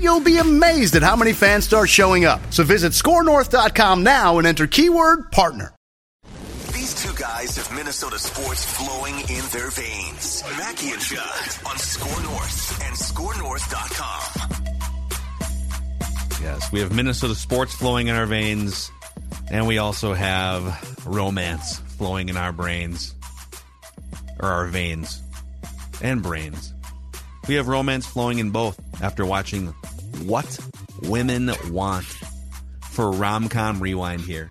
[0.00, 2.40] you'll be amazed at how many fans start showing up.
[2.50, 5.74] So visit scorenorth.com now and enter keyword partner.
[6.72, 10.42] These two guys have Minnesota sports flowing in their veins.
[10.56, 14.62] Mackey and Judd on Score North and scorenorth.com.
[16.42, 18.90] Yes, we have Minnesota sports flowing in our veins,
[19.50, 23.14] and we also have romance flowing in our brains,
[24.40, 25.20] or our veins,
[26.02, 26.74] and brains.
[27.48, 29.68] We have romance flowing in both after watching
[30.24, 30.58] What
[31.02, 32.06] Women Want
[32.90, 34.50] for Rom Com Rewind here.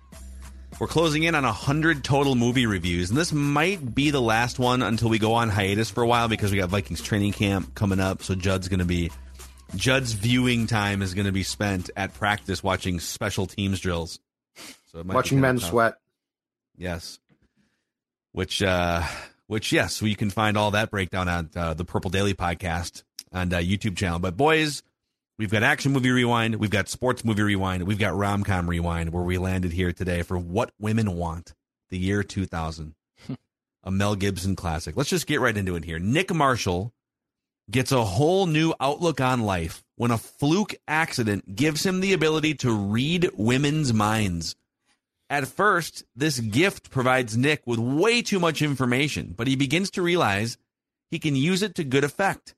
[0.78, 4.82] We're closing in on 100 total movie reviews, and this might be the last one
[4.82, 8.00] until we go on hiatus for a while because we got Vikings training camp coming
[8.00, 8.22] up.
[8.22, 9.10] So Judd's going to be
[9.74, 14.18] Judd's viewing time is going to be spent at practice watching special teams drills.
[14.90, 15.94] So it might Watching men sweat.
[16.76, 17.18] Yes.
[18.32, 19.02] Which, uh,
[19.52, 23.02] which, yes, you can find all that breakdown on uh, the Purple Daily podcast
[23.32, 24.18] on uh, YouTube channel.
[24.18, 24.82] But boys,
[25.38, 29.12] we've got action movie rewind, we've got sports movie rewind, we've got rom com rewind,
[29.12, 31.52] where we landed here today for What Women Want,
[31.90, 32.94] the year 2000,
[33.84, 34.96] a Mel Gibson classic.
[34.96, 35.98] Let's just get right into it here.
[35.98, 36.94] Nick Marshall
[37.70, 42.54] gets a whole new outlook on life when a fluke accident gives him the ability
[42.54, 44.56] to read women's minds.
[45.32, 50.02] At first, this gift provides Nick with way too much information, but he begins to
[50.02, 50.58] realize
[51.10, 52.54] he can use it to good effect,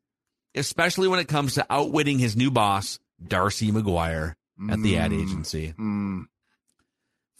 [0.56, 4.34] especially when it comes to outwitting his new boss, Darcy McGuire,
[4.68, 5.72] at the ad agency.
[5.78, 6.24] Mm.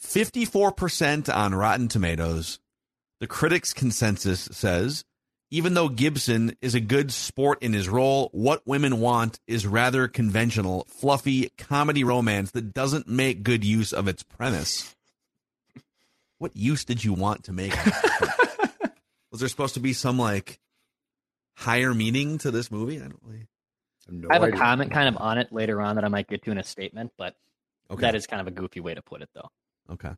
[0.01, 2.61] 54% on Rotten Tomatoes.
[3.19, 5.03] The critics' consensus says
[5.51, 10.07] even though Gibson is a good sport in his role, what women want is rather
[10.07, 14.94] conventional, fluffy comedy romance that doesn't make good use of its premise.
[16.37, 17.73] What use did you want to make?
[19.31, 20.59] Was there supposed to be some like
[21.55, 22.97] higher meaning to this movie?
[22.97, 23.47] I don't really.
[24.07, 26.43] No I have a comment kind of on it later on that I might get
[26.43, 27.35] to in a statement, but
[27.89, 28.01] Okay.
[28.01, 29.49] that is kind of a goofy way to put it, though.
[29.91, 30.11] Okay.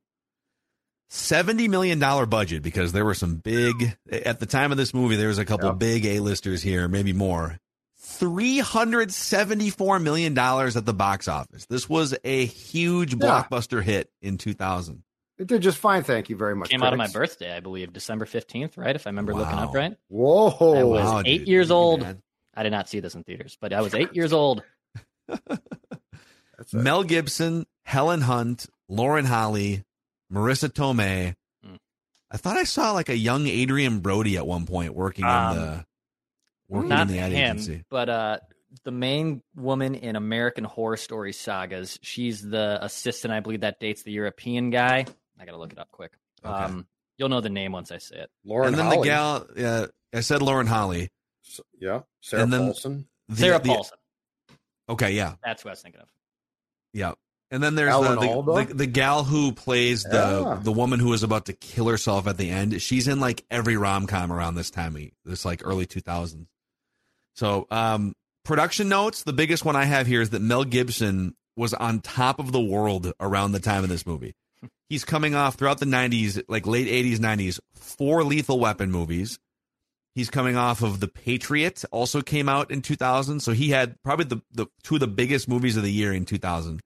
[1.10, 5.16] Seventy million dollar budget because there were some big at the time of this movie.
[5.16, 5.80] There was a couple Yep.
[5.80, 7.60] big A listers here, maybe more.
[7.98, 11.66] Three hundred seventy four million dollars at the box office.
[11.68, 13.20] This was a huge Yeah.
[13.50, 15.04] blockbuster hit in two thousand.
[15.40, 16.04] It did just fine.
[16.04, 16.70] Thank you very much.
[16.70, 18.96] Came out of my birthday, I believe, December 15th, right?
[18.96, 19.96] If I remember looking up right.
[20.08, 20.74] Whoa.
[20.76, 21.48] I was Wow, eight dude.
[21.48, 22.02] years You old.
[22.02, 22.22] mad?
[22.56, 24.64] I did not see this in theaters, but I was eight years old.
[25.28, 29.84] That's a- Mel Gibson, Helen Hunt, Lauren Holly,
[30.32, 31.36] Marisa Tomei.
[31.64, 31.76] Hmm.
[32.32, 35.56] I thought I saw like a young Adrien Brody at one point working in Um,
[35.56, 35.86] the
[36.68, 37.84] working Not in the ad him, agency.
[37.90, 38.38] but uh,
[38.84, 42.00] the main woman in American Horror Story sagas.
[42.02, 45.06] She's the assistant, I believe, that dates the European guy.
[45.40, 46.14] I gotta look it up quick.
[46.44, 46.54] Okay.
[46.54, 48.30] Um, you'll know the name once I say it.
[48.46, 48.98] Lauren and then Holly.
[49.00, 51.10] the gal, yeah, I said Lauren Holly.
[51.46, 52.02] S- Yeah.
[52.22, 53.08] Sarah and then- Paulson.
[53.30, 53.98] The- Sarah the- Paulson.
[54.90, 56.08] Okay, yeah, That's who I was thinking of.
[56.94, 57.14] yeah.
[57.50, 60.60] And then there's the the, the the gal who plays the Yeah.
[60.62, 62.82] the woman who is about to kill herself at the end.
[62.82, 66.48] She's in like every rom com around this time, this like early 2000s.
[67.36, 69.24] So, um, production notes.
[69.24, 72.60] The biggest one I have here is that Mel Gibson was on top of the
[72.62, 74.36] world around the time of this movie.
[74.90, 79.38] He's coming off throughout the 90s, like late 80s, 90s, four Lethal Weapon movies.
[80.16, 83.40] He's coming off of The Patriot, also came out in 2000.
[83.42, 86.26] So he had probably the, the two of the biggest movies of the year in
[86.26, 86.80] 2000.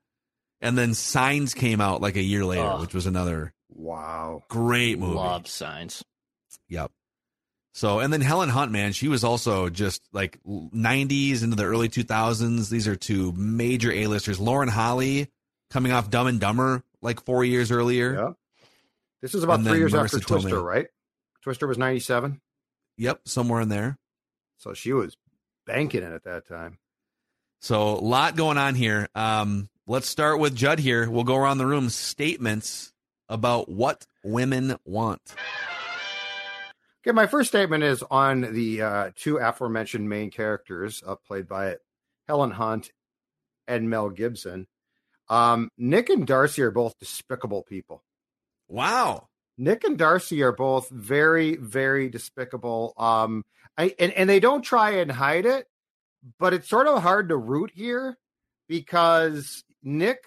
[0.60, 2.82] And then Signs came out like a year later, Ugh.
[2.82, 4.44] which was another Wow.
[4.50, 5.16] Great movie.
[5.16, 6.04] Love signs.
[6.70, 6.92] Yep.
[7.74, 11.88] So, and then Helen Hunt, man, she was also just like 90s into the early
[11.88, 12.70] 2000s.
[12.70, 14.40] These are two major A-listers.
[14.42, 15.30] Lauren Holly
[15.70, 18.14] coming off Dumb and Dumber like four years earlier.
[18.14, 18.30] Yeah.
[19.22, 20.88] This is about And three years Marisa after Twister, right?
[21.44, 22.42] Twister was 97.
[22.98, 23.98] Yep, somewhere in there.
[24.58, 25.18] So she was
[25.66, 26.78] banking it at that time.
[27.62, 29.08] So, a lot going on here.
[29.14, 31.10] Um, let's start with Judd here.
[31.10, 31.90] We'll go around the room.
[31.90, 32.92] Statements
[33.30, 35.22] about what women want.
[37.04, 41.78] Okay, my first statement is on the uh, two aforementioned main characters, uh, played by
[42.28, 42.92] Helen Hunt
[43.68, 44.68] and Mel Gibson.
[45.32, 48.04] Um, Nick and Darcy are both despicable people.
[48.68, 49.30] Wow.
[49.58, 52.94] Nick and Darcy are both very, very despicable.
[52.98, 53.46] Um,
[53.78, 55.68] I, and, and they don't try and hide it,
[56.38, 58.18] but it's sort of hard to root here
[58.68, 60.26] because Nick,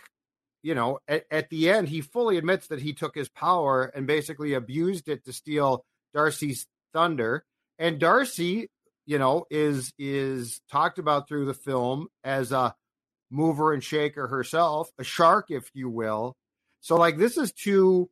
[0.62, 4.06] you know, at, at the end, he fully admits that he took his power and
[4.06, 5.84] basically abused it to steal
[6.14, 7.44] Darcy's thunder.
[7.78, 8.70] And Darcy,
[9.04, 12.74] you know, is is talked about through the film as a
[13.34, 16.36] mover and shaker herself, a shark, if you will.
[16.81, 18.08] So, like, this is two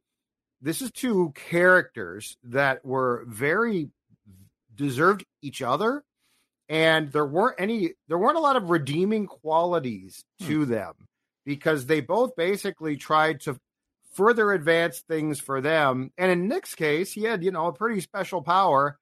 [0.63, 3.91] this is two characters that were very
[4.75, 6.05] deserved each other
[6.69, 10.47] and there weren't any there weren't a lot of redeeming qualities hmm.
[10.47, 10.95] to them
[11.45, 13.59] because they both basically tried to
[14.15, 18.01] further advance things for them and in nick's case he had you know a pretty
[18.01, 18.99] special power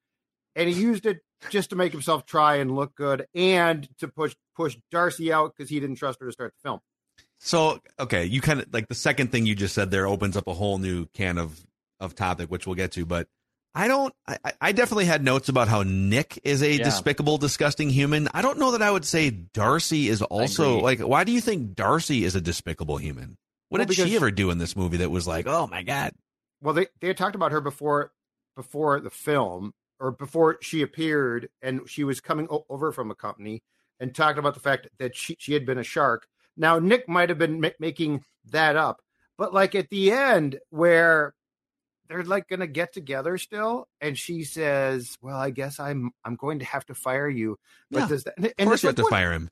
[0.61, 4.35] and he used it just to make himself try and look good and to push
[4.57, 6.81] push darcy out because he didn't trust her to start the film
[7.39, 10.47] So, okay, you kind of like the second thing you just said there opens up
[10.47, 11.59] a whole new can of
[11.99, 13.05] of topic, which we'll get to.
[13.07, 13.27] But
[13.75, 14.13] I don't.
[14.27, 16.85] I, I- I definitely had notes about how Nick is a Yeah.
[16.85, 18.29] despicable, disgusting human.
[18.35, 21.01] I don't know that I would say Darcy is also like.
[21.01, 23.37] Why do you think Darcy is a despicable human?
[23.69, 26.13] What Well, did she ever do in this movie that was like, oh my god?
[26.63, 28.13] well they, they had talked about her before
[28.57, 33.15] before the film or before she appeared and she was coming o- over from a
[33.15, 33.63] company
[34.01, 36.27] and talked about the fact that she, she had been a shark
[36.57, 39.01] now nick might have been ma- making that up
[39.39, 41.35] but like at the end where
[42.09, 46.59] they're like gonna get together still and she says well i guess i'm i'm going
[46.59, 47.57] to have to fire you
[47.91, 49.51] but Yeah, does that, and Of course, you have to like, fire him.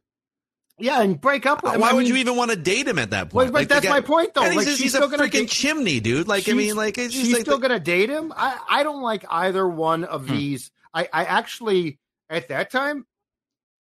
[0.79, 1.81] Yeah and break up with him.
[1.81, 3.49] Why I would mean, you even want to date him at that point?
[3.53, 6.29] but Like, that's guy- my point though like she's a gonna freaking date- chimney, dude.
[6.29, 8.33] Like, I mean, like, she's like still gonna date him.
[8.37, 10.35] I I don't like either one of Hmm.
[10.37, 10.71] these.
[10.95, 11.99] I I actually
[12.31, 13.07] at that time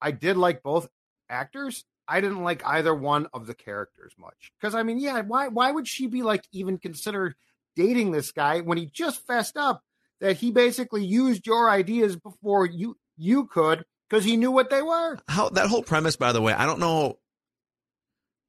[0.00, 0.88] I did like both
[1.28, 1.84] actors.
[2.06, 5.70] I didn't like either one of the characters much because I mean, yeah, why why
[5.70, 7.36] would she be like even consider
[7.76, 9.82] dating this guy when he just fessed up
[10.20, 14.82] that he basically used your ideas before you you could because he knew what they
[14.82, 15.18] were.
[15.28, 17.18] how that whole premise by the way i don't know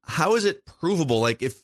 [0.04, 1.62] how is it provable like if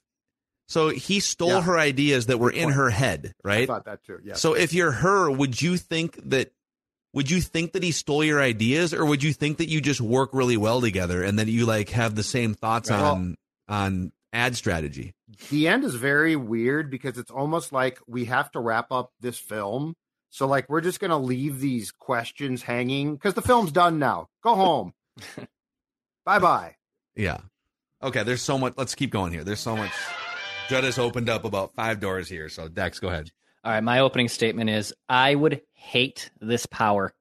[0.69, 1.63] so he stole Yeah.
[1.63, 4.19] her ideas that were in her head I right thought that too.
[4.23, 4.35] Yeah.
[4.35, 6.53] so if you're her would you think that
[7.13, 10.01] would you think that he stole your ideas or would you think that you just
[10.01, 13.01] work really well together and that you like have the same thoughts Right.
[13.01, 13.37] on
[13.69, 15.15] on ad strategy
[15.51, 19.39] the end is very weird because it's almost like we have to wrap up this
[19.39, 19.95] film.
[20.31, 24.29] So like we're just gonna leave these questions hanging because the film's done now.
[24.43, 24.93] Go home.
[26.25, 26.75] bye bye.
[27.15, 27.39] yeah
[28.03, 29.93] okay there's so much let's keep going here there's so much
[30.69, 33.31] judd has opened up about five doors here so dex go ahead
[33.65, 37.15] All right, my opening statement is I would hate this power.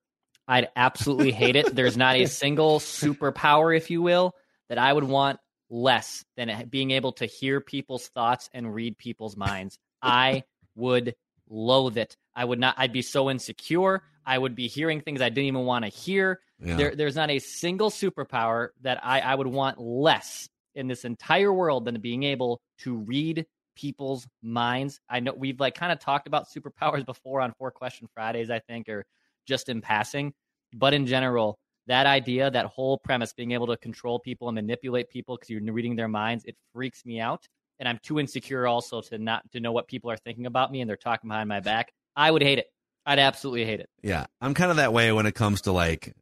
[0.48, 1.74] I'd absolutely hate it.
[1.74, 4.36] There's not a single superpower, if you will,
[4.70, 5.40] that I would want
[5.70, 9.80] less than being able to hear people's thoughts and read people's minds.
[10.04, 10.44] I
[10.76, 11.16] would
[11.50, 12.16] loathe it.
[12.36, 14.04] I would not, I'd be so insecure.
[14.26, 16.42] I would be hearing things I didn't even want to hear.
[16.60, 16.76] yeah.
[16.76, 21.54] There, there's not a single superpower that I, I would want less in this entire
[21.54, 25.00] world than being able to read people's minds.
[25.10, 28.60] I know we've like kind of talked about superpowers before on Four Question Fridays, I
[28.60, 29.06] think, or
[29.46, 30.34] just in passing.
[30.74, 35.10] But in general, that idea, that whole premise, being able to control people and manipulate
[35.10, 37.48] people because you're reading their minds, it freaks me out.
[37.80, 40.82] And I'm too insecure also to not to know what people are thinking about me
[40.82, 41.92] and they're talking behind my back.
[42.16, 42.68] I would hate it.
[43.06, 43.90] I'd absolutely hate it.
[44.02, 46.14] Yeah, I'm kind of that way when it comes to like,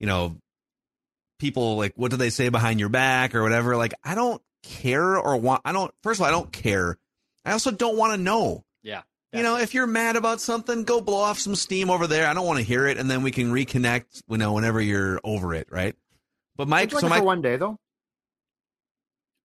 [0.00, 0.36] you know,
[1.38, 3.76] people like what do they say behind your back or whatever.
[3.76, 5.62] Like, I don't care or want.
[5.64, 5.92] I don't.
[6.02, 6.98] First of all, I don't care.
[7.44, 8.64] I also don't want to know.
[8.82, 9.02] Yeah.
[9.32, 12.26] You know, if you're mad about something, go blow off some steam over there.
[12.26, 14.22] I don't want to hear it, and then we can reconnect.
[14.28, 15.94] You know, whenever you're over it, right?
[16.56, 17.78] But Mike, Would like so it Mike, for one day though.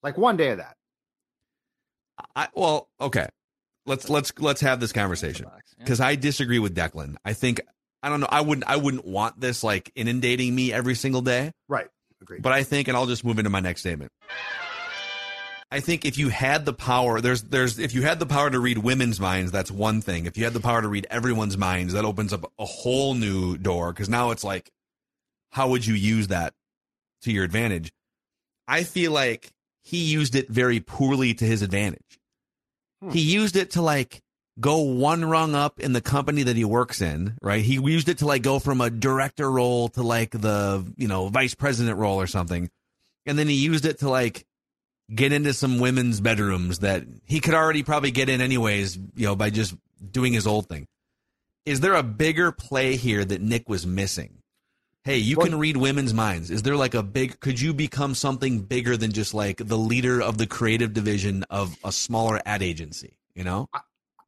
[0.03, 0.75] Like one day of that.
[2.35, 3.27] I, well, okay,
[3.85, 5.45] let's let's let's have this conversation
[5.77, 5.83] Yeah.
[5.83, 7.15] because I disagree with Declan.
[7.23, 7.61] I think
[8.03, 8.27] I don't know.
[8.29, 11.51] I wouldn't I wouldn't want this like inundating me every single day.
[11.67, 11.87] Right.
[12.21, 12.41] Agreed.
[12.41, 14.11] But I think, and I'll just move into my next statement.
[15.69, 18.59] I think if you had the power, there's there's if you had the power to
[18.59, 20.25] read women's minds, that's one thing.
[20.25, 23.57] If you had the power to read everyone's minds, that opens up a whole new
[23.57, 24.71] door because now it's like,
[25.51, 26.53] how would you use that
[27.23, 27.91] to your advantage?
[28.67, 29.51] I feel like
[29.83, 32.19] he used it very poorly to his advantage.
[33.01, 33.09] Hmm.
[33.09, 34.21] He used it to like
[34.59, 37.63] go one rung up in the company that he works in, right?
[37.63, 41.27] He used it to like go from a director role to like the, you know,
[41.27, 42.69] vice president role or something.
[43.25, 44.45] And then he used it to like
[45.13, 49.35] get into some women's bedrooms that he could already probably get in anyways, you know,
[49.35, 49.75] by just
[50.11, 50.87] doing his old thing.
[51.65, 54.37] Is there a bigger play here that Nick was missing?
[55.03, 56.49] Hey, you Well- can read women's minds.
[56.49, 60.21] Is there like a big could you become something bigger than just like the leader
[60.21, 63.69] of the creative division of a smaller ad agency, you know?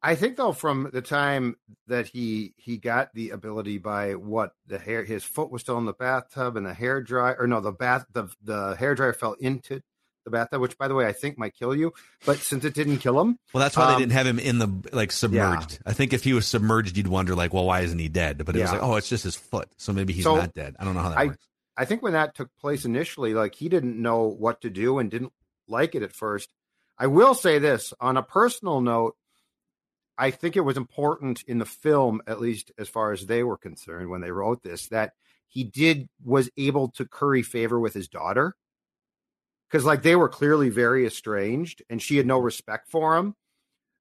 [0.02, 4.78] I think though, from the time that he he got the ability by what the
[4.78, 7.72] hair, his foot was still in the bathtub, and the hair dry or no, the
[7.72, 9.80] bath the the hair dryer fell into
[10.24, 11.92] the bathtub, which by the way I think might kill you,
[12.26, 14.58] but since it didn't kill him, Well, that's why Um, they didn't have him in
[14.58, 15.78] the like submerged.
[15.84, 18.44] I think if he was submerged, you'd wonder like, well, why isn't he dead?
[18.44, 20.76] But it was like, oh, it's just his foot, so maybe he's So, not dead.
[20.78, 21.46] I don't know how that I- works.
[21.76, 25.10] I think when that took place initially, like he didn't know what to do and
[25.10, 25.32] didn't
[25.68, 26.52] like it at first.
[26.98, 29.16] I will say this on a personal note.
[30.20, 33.56] I think it was important in the film, at least as far as they were
[33.56, 35.14] concerned when they wrote this, that
[35.48, 38.54] he did was able to curry favor with his daughter.
[39.68, 43.34] Because like they were clearly very estranged and she had no respect for him.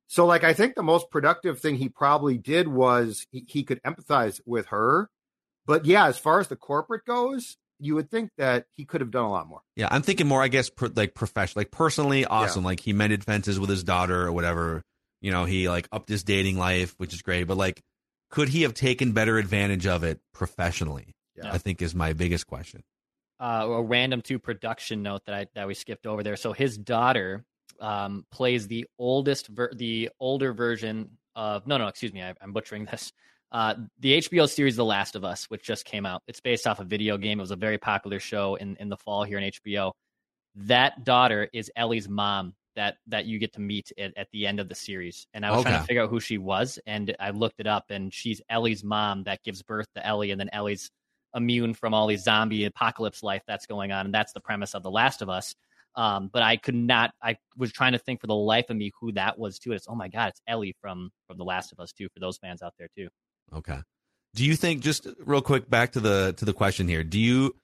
[0.08, 3.82] So like I think the most productive thing he probably did was he, he could
[3.84, 5.10] empathize with her.
[5.66, 9.12] But yeah, as far as the corporate goes, you would think that he could have
[9.12, 9.62] done a lot more.
[9.78, 12.66] Yeah, I'm thinking more, I guess, per, like professional, like personally, awesome.
[12.66, 14.82] Like he mended fences with his daughter or whatever.
[15.22, 17.44] You know, he like upped his dating life, which is great.
[17.44, 17.82] But like,
[18.30, 21.14] could he have taken better advantage of it professionally?
[21.36, 21.52] Yeah.
[21.54, 22.84] I think is my biggest question.
[23.40, 26.36] uh, a random two production note that I that we skipped over there.
[26.36, 27.46] So his daughter
[27.80, 32.52] um, plays the oldest, ver- the older version of no, no, excuse me, I, I'm
[32.54, 33.14] butchering this.
[33.52, 36.22] Uh, the HBO series The Last of Us, which just came out.
[36.28, 37.40] It's based off a video game.
[37.40, 39.94] It was a very popular show in in the fall here in HBO.
[40.56, 42.54] That daughter is Ellie's mom.
[42.79, 45.51] That that you get to meet at, at the end of the series, and I
[45.51, 48.41] was trying to figure out who she was, and I looked it up, and she's
[48.50, 50.89] Ellie's mom that gives birth to Ellie, and then Ellie's
[51.36, 54.81] immune from all these zombie apocalypse life that's going on and that's the premise of
[54.81, 55.53] the last of us
[55.95, 58.91] um, but i could not i was trying to think for the life of me
[59.00, 61.79] who that was too it's oh my god it's ellie from from the last of
[61.79, 63.09] us too for those fans out there too
[63.53, 63.79] Okay.
[64.36, 67.03] Do you think just real quick back to the to the question here?
[67.03, 67.55] Do you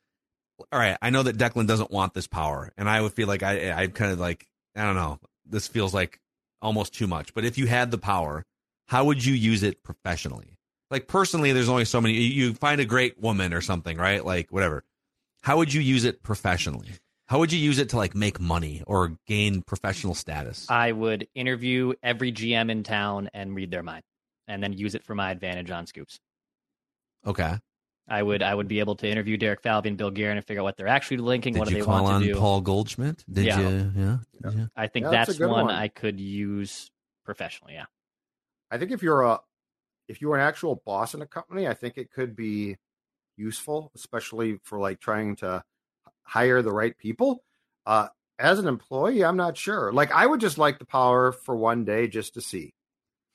[0.72, 3.44] all right, I know that Declan doesn't want this power, and I would feel like
[3.44, 5.20] I I kind of like I don't know.
[5.46, 6.20] This feels like
[6.62, 7.34] almost too much.
[7.34, 8.44] But if you had the power,
[8.88, 10.58] how would you use it professionally?
[10.92, 14.24] Like personally, there's only so many you find a great woman or something, right?
[14.24, 14.84] Like whatever.
[15.42, 16.90] How would you use it professionally?
[17.28, 20.68] How would you use it to like make money or gain professional status?
[20.70, 24.04] i would interview every gm in town and read their mind
[24.48, 26.20] and then use it for my advantage on scoops
[27.26, 27.58] Okay.
[28.08, 30.62] I would i would be able to interview derek falvey and bill Guerin and figure
[30.62, 33.24] out what they're actually linking what do they want on to do Paul Goldschmidt?
[33.32, 33.60] Did Yeah.
[33.60, 33.92] you?
[33.96, 34.18] Yeah.
[34.44, 34.70] Did you?
[34.76, 35.70] i think Yeah, that's that's one, one.
[35.76, 36.90] i could use
[37.24, 37.86] professionally yeah
[38.72, 39.40] I think if you're a
[40.08, 42.78] if you're an actual boss in a company, I think it could be
[43.38, 45.64] useful, especially for like trying to
[46.24, 47.44] hire the right people.
[47.86, 48.08] Uh,
[48.40, 49.94] as an employee, I'm not sure.
[49.94, 52.74] Like, I would just like the power for one day just to see,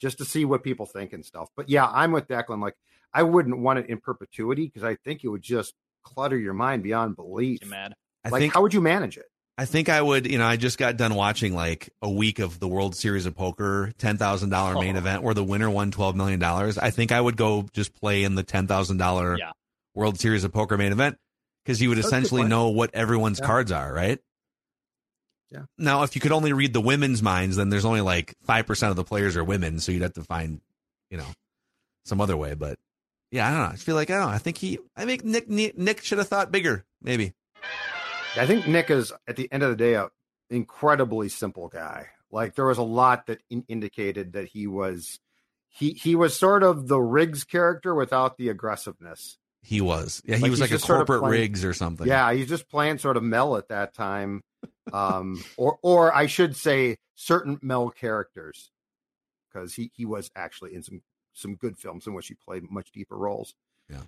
[0.00, 1.48] just to see what people think and stuff.
[1.56, 2.60] But yeah, I'm with Declan.
[2.60, 2.76] Like,
[3.12, 6.82] I wouldn't want it in perpetuity because I think it would just clutter your mind
[6.82, 7.58] beyond belief.
[7.62, 9.26] you mad I like, think how would you manage it?
[9.58, 12.58] I think I would, you know, I just got done watching like a week of
[12.60, 14.98] the World Series of Poker $10,000 main Oh.
[14.98, 16.42] event where the winner won $12 million.
[16.42, 19.50] I think I would go just play in the $10,000 Yeah.
[19.94, 21.18] World Series of Poker main event
[21.64, 23.46] because you would That's essentially know what everyone's Yeah.
[23.46, 24.18] cards are, right?
[25.50, 25.64] Yeah.
[25.76, 28.96] Now, if you could only read the women's minds, then there's only like 5% of
[28.96, 29.80] the players are women.
[29.80, 30.60] So you'd have to find,
[31.10, 31.26] you know,
[32.06, 32.54] some other way.
[32.54, 32.78] But
[33.30, 33.72] yeah, I don't know.
[33.72, 34.34] I feel like, I don't know.
[34.34, 37.34] I think he, I think Nick, Nick, Nick should have thought bigger, maybe.
[38.36, 40.08] I think Nick is at the end of the day a
[40.50, 42.06] incredibly simple guy.
[42.30, 45.18] Like there was a lot that in- indicated that he was
[45.68, 49.36] he he was sort of the Riggs character without the aggressiveness.
[49.62, 50.22] He was.
[50.24, 52.06] Yeah, he Like, was like a just sort of corporate Riggs or something.
[52.06, 54.42] Yeah, he's just playing sort of Mel at that time,
[54.92, 58.70] um, or or I should say certain Mel characters,
[59.52, 61.02] because he he was actually in some
[61.40, 63.54] some good films in which he played much deeper roles.
[63.88, 64.02] Yeah.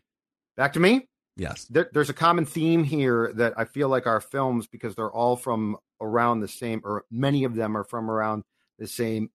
[0.57, 1.09] Back to me.
[1.37, 1.65] Yes.
[1.71, 5.37] there, there's a common theme here that I feel like our films, because they're all
[5.37, 8.45] from around the same, or many of them are from around
[8.79, 9.31] the same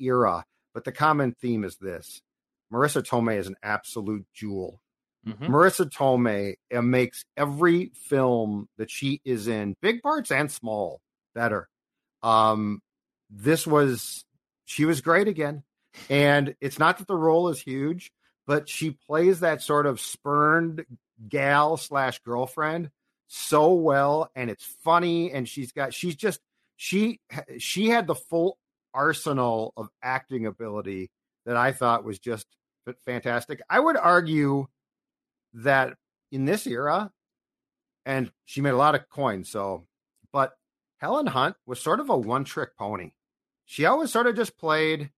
[0.00, 0.44] era.
[0.72, 2.22] But the common theme is this:
[2.72, 4.80] Marisa Tomei is an absolute jewel.
[5.26, 5.48] Mhm.
[5.48, 11.00] Marisa Tomei uh, makes every film that she is in, big parts and small,
[11.34, 11.68] better.
[12.22, 12.80] Um,
[13.30, 14.24] this was
[14.64, 15.64] she was great again,
[16.08, 18.12] and it's not that the role is huge,
[18.46, 20.84] but she plays that sort of spurned
[21.28, 22.90] gal slash girlfriend
[23.34, 26.40] so well, and it's funny, and she's got she's just
[26.76, 27.18] she
[27.58, 28.58] she had the full
[28.92, 31.10] arsenal of acting ability
[31.46, 32.46] that I thought was just
[33.06, 33.62] fantastic.
[33.70, 34.66] I would argue
[35.54, 35.96] that
[36.30, 37.10] in this era,
[38.04, 39.86] and she made a lot of coins, so
[40.30, 40.52] but
[40.98, 43.12] Helen Hunt was sort of a one trick pony.
[43.64, 45.10] She always sort of just played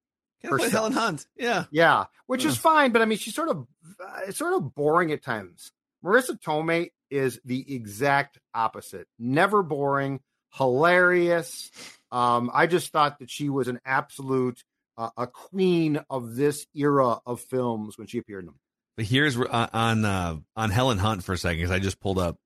[0.48, 1.26] Kind of Helen Hunt.
[1.36, 1.64] Yeah.
[1.70, 3.66] Yeah, which is fine, but I mean, she's sort of
[4.00, 5.72] uh, it's sort of boring at times.
[6.04, 9.06] Marisa Tomei is the exact opposite.
[9.18, 10.20] Never boring,
[10.52, 11.70] hilarious.
[12.12, 14.62] Um, I just thought that she was an absolute
[14.96, 18.58] uh, a queen of this era of films when she appeared in them.
[18.96, 22.18] But here's uh, on uh, on Helen Hunt for a second because I just pulled
[22.18, 22.36] up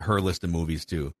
[0.00, 1.14] her list of movies too.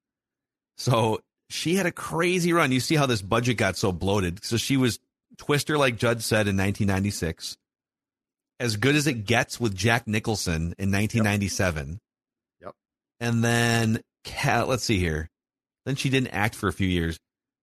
[0.76, 2.72] So she had a crazy run.
[2.72, 4.44] You see how this budget got so bloated.
[4.44, 4.98] So she was
[5.38, 7.56] Twister, like Judd said in 1996.
[8.60, 12.00] As good as it gets with Jack Nicholson in 1997.
[12.60, 12.72] Yep.
[13.20, 14.00] And then,
[14.44, 15.28] let's see here.
[15.86, 17.18] Then she didn't act for a few years.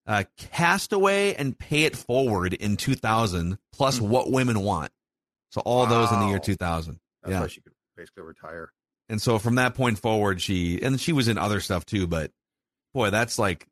[0.05, 4.09] Uh, Castaway and Pay It Forward in 2000, plus mm-hmm.
[4.09, 4.91] What Women Want.
[5.51, 5.89] So all wow.
[5.89, 6.99] those in the year 2000.
[7.23, 7.41] That's yeah.
[7.41, 8.71] why she could basically retire.
[9.09, 12.07] And so from that point forward, she and she was in other stuff too.
[12.07, 12.31] But
[12.93, 13.67] boy, that's like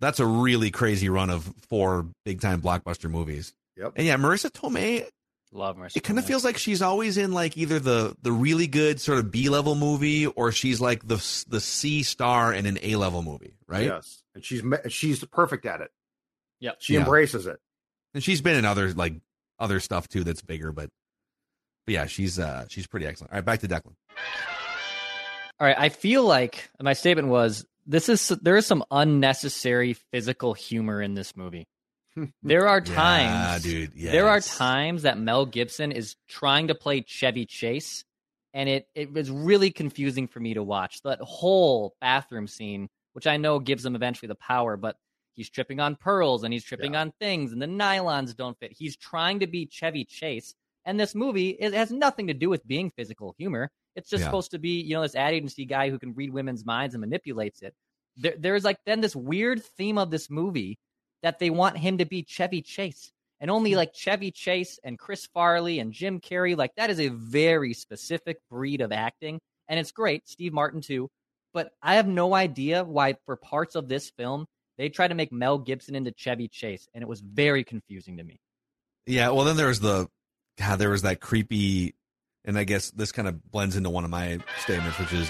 [0.00, 3.54] that's a really crazy run of four big time blockbuster movies.
[3.76, 3.92] Yep.
[3.96, 5.06] And yeah, Marisa Tomei.
[5.52, 5.96] Love Marisa.
[5.96, 9.18] It kind of feels like she's always in like either the the really good sort
[9.18, 11.16] of B level movie or she's like the
[11.48, 13.86] the C star in an A level movie, right?
[13.86, 15.90] Yes, and she's she's perfect at it.
[16.60, 16.76] Yep.
[16.80, 17.00] She yeah.
[17.00, 17.58] embraces it.
[18.14, 19.14] And she's been in other like
[19.58, 20.90] other stuff too that's bigger, but,
[21.86, 23.32] but yeah, she's uh she's pretty excellent.
[23.32, 23.94] All right, back to Declan.
[25.58, 30.54] All right, I feel like my statement was this is there is some unnecessary physical
[30.54, 31.66] humor in this movie.
[32.42, 33.92] There are times, yeah, dude.
[33.94, 34.12] Yes.
[34.12, 38.04] There are times that Mel Gibson is trying to play Chevy Chase,
[38.54, 43.26] and it it was really confusing for me to watch that whole bathroom scene, which
[43.26, 44.96] I know gives him eventually the power, but
[45.34, 47.02] he's tripping on pearls and he's tripping yeah.
[47.02, 48.72] on things, and the nylons don't fit.
[48.72, 50.54] He's trying to be Chevy Chase,
[50.86, 53.70] and this movie it has nothing to do with being physical humor.
[53.96, 54.26] It's just yeah.
[54.26, 57.00] supposed to be, you know, this ad agency guy who can read women's minds and
[57.00, 57.74] manipulates it.
[58.16, 60.78] There, there's like then this weird theme of this movie
[61.22, 63.10] that they want him to be Chevy Chase.
[63.40, 63.78] And only hmm.
[63.78, 68.38] like Chevy Chase and Chris Farley and Jim Carrey, like that is a very specific
[68.50, 69.40] breed of acting.
[69.68, 70.28] And it's great.
[70.28, 71.08] Steve Martin too.
[71.52, 74.46] But I have no idea why for parts of this film
[74.78, 78.24] they tried to make Mel Gibson into Chevy Chase, and it was very confusing to
[78.24, 78.40] me.
[79.06, 80.08] Yeah, well, then there was the
[80.58, 81.94] God, there was that creepy
[82.46, 85.28] and I guess this kind of blends into one of my statements, which is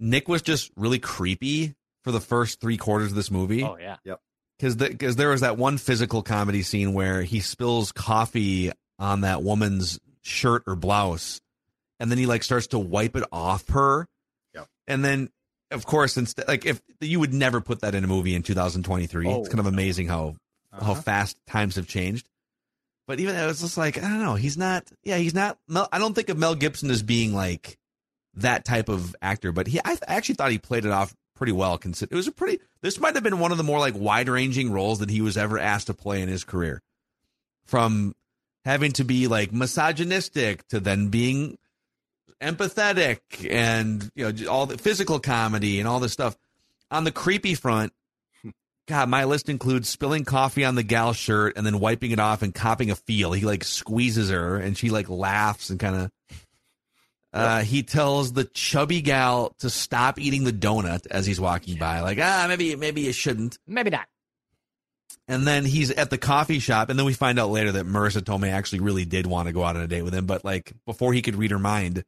[0.00, 3.62] Nick was just really creepy for the first three quarters of this movie.
[3.62, 4.20] Oh yeah, yep.
[4.58, 9.42] Because because there was that one physical comedy scene where he spills coffee on that
[9.42, 11.40] woman's shirt or blouse,
[12.00, 14.06] and then he like starts to wipe it off her.
[14.54, 14.66] Yep.
[14.86, 15.28] And then,
[15.70, 19.28] of course, instead, like if you would never put that in a movie in 2023,
[19.28, 20.36] oh, it's kind of amazing how
[20.72, 20.84] uh-huh.
[20.84, 22.26] how fast times have changed.
[23.06, 24.34] But even it was just like I don't know.
[24.34, 24.90] He's not.
[25.04, 25.58] Yeah, he's not.
[25.68, 27.78] Mel, I don't think of Mel Gibson as being like
[28.34, 29.52] that type of actor.
[29.52, 31.78] But he, I actually thought he played it off pretty well.
[31.78, 32.62] Consider it was a pretty.
[32.82, 35.36] This might have been one of the more like wide ranging roles that he was
[35.36, 36.82] ever asked to play in his career.
[37.64, 38.14] From
[38.64, 41.58] having to be like misogynistic to then being
[42.40, 46.36] empathetic and you know all the physical comedy and all this stuff.
[46.90, 47.92] On the creepy front,
[48.86, 52.42] God, my list includes spilling coffee on the gal's shirt and then wiping it off
[52.42, 53.32] and copping a feel.
[53.32, 56.10] He like squeezes her and she like laughs and kind of.
[57.32, 62.00] Uh, he tells the chubby gal to stop eating the donut as he's walking by.
[62.00, 63.58] Like, ah, maybe maybe you shouldn't.
[63.66, 64.06] Maybe not.
[65.28, 68.22] And then he's at the coffee shop, and then we find out later that Marisa
[68.22, 70.72] Tomei actually really did want to go out on a date with him, but like
[70.86, 72.04] before he could read her mind,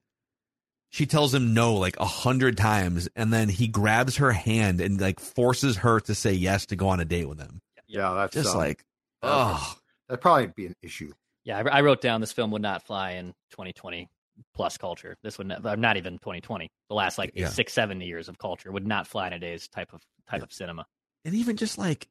[0.90, 5.00] she tells him no like a hundred times, and then he grabs her hand and
[5.00, 7.60] like forces her to say yes to go on a date with him.
[7.86, 8.84] Yeah, that's just um, like,
[9.22, 9.76] oh,
[10.08, 11.12] that'd probably be an issue.
[11.44, 14.08] Yeah, I, I, wrote down this film would not fly in 2020
[14.54, 15.16] plus culture.
[15.22, 16.68] This would not, not even 2020.
[16.88, 17.48] The last like yeah.
[17.48, 20.44] six, seven years of culture would not fly in a day's type of type yeah.
[20.44, 20.86] of cinema.
[21.24, 22.08] And even just like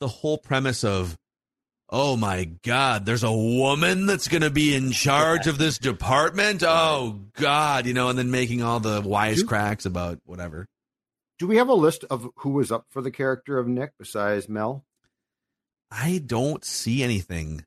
[0.00, 1.16] the whole premise of
[1.88, 6.62] oh my god there's a woman that's going to be in charge of this department?
[6.66, 10.66] Oh god you know and then making all the wisecracks about whatever.
[11.38, 14.48] Do we have a list of who was up for the character of nick besides
[14.48, 14.84] mel?
[15.90, 17.64] I don't see anything.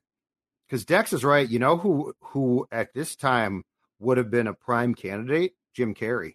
[0.68, 3.64] Because dex is right you know who who at this time
[3.98, 5.52] would have been a prime candidate?
[5.74, 6.34] Jim carrey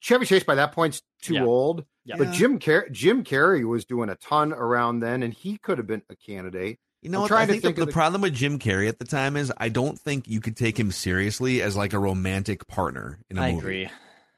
[0.00, 1.44] Chevy Chase by that point's too Yeah.
[1.44, 1.84] old.
[2.04, 2.16] Yeah.
[2.16, 5.86] But Jim Car- Jim Carrey was doing a ton around then, and he could have
[5.86, 6.78] been a candidate.
[7.02, 7.28] You know, I'm what?
[7.28, 9.36] trying I to think, think the, the the- problem with Jim Carrey at the time
[9.36, 13.38] is I don't think you could take him seriously as like a romantic partner in
[13.38, 13.56] a I movie.
[13.56, 13.90] I agree.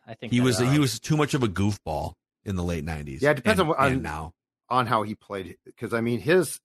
[0.06, 2.84] I think He was uh, he was too much of a goofball in the late
[2.84, 3.22] nineties.
[3.22, 4.32] Yeah, it depends and, on what- on- and now.
[4.68, 6.58] on how he played because I mean his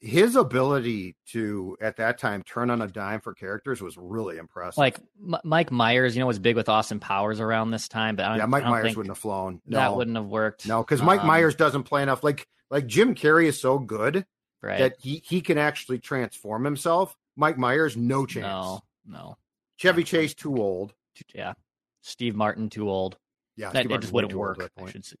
[0.00, 4.78] his ability to at that time turn on a dime for characters was really impressive.
[4.78, 6.14] like M- Mike Myers.
[6.16, 8.64] You know, was big with Austin Powers around this time, but I don't, yeah, Mike
[8.64, 9.60] Myers wouldn't have flown.
[9.66, 10.66] No, that wouldn't have worked.
[10.66, 12.22] no, because Mike Um, Myers doesn't play enough.
[12.22, 14.24] Like like Jim Carrey is so good
[14.62, 14.78] right?
[14.78, 17.16] that he he can actually transform himself.
[17.36, 18.44] Mike Myers, no chance.
[18.46, 19.36] no, no,
[19.78, 20.92] Chevy Chase, too old.
[21.34, 21.54] yeah.
[22.02, 23.16] Steve Martin too old.
[23.56, 24.70] Yeah, That it just wouldn't work.
[24.80, 25.16] I should say.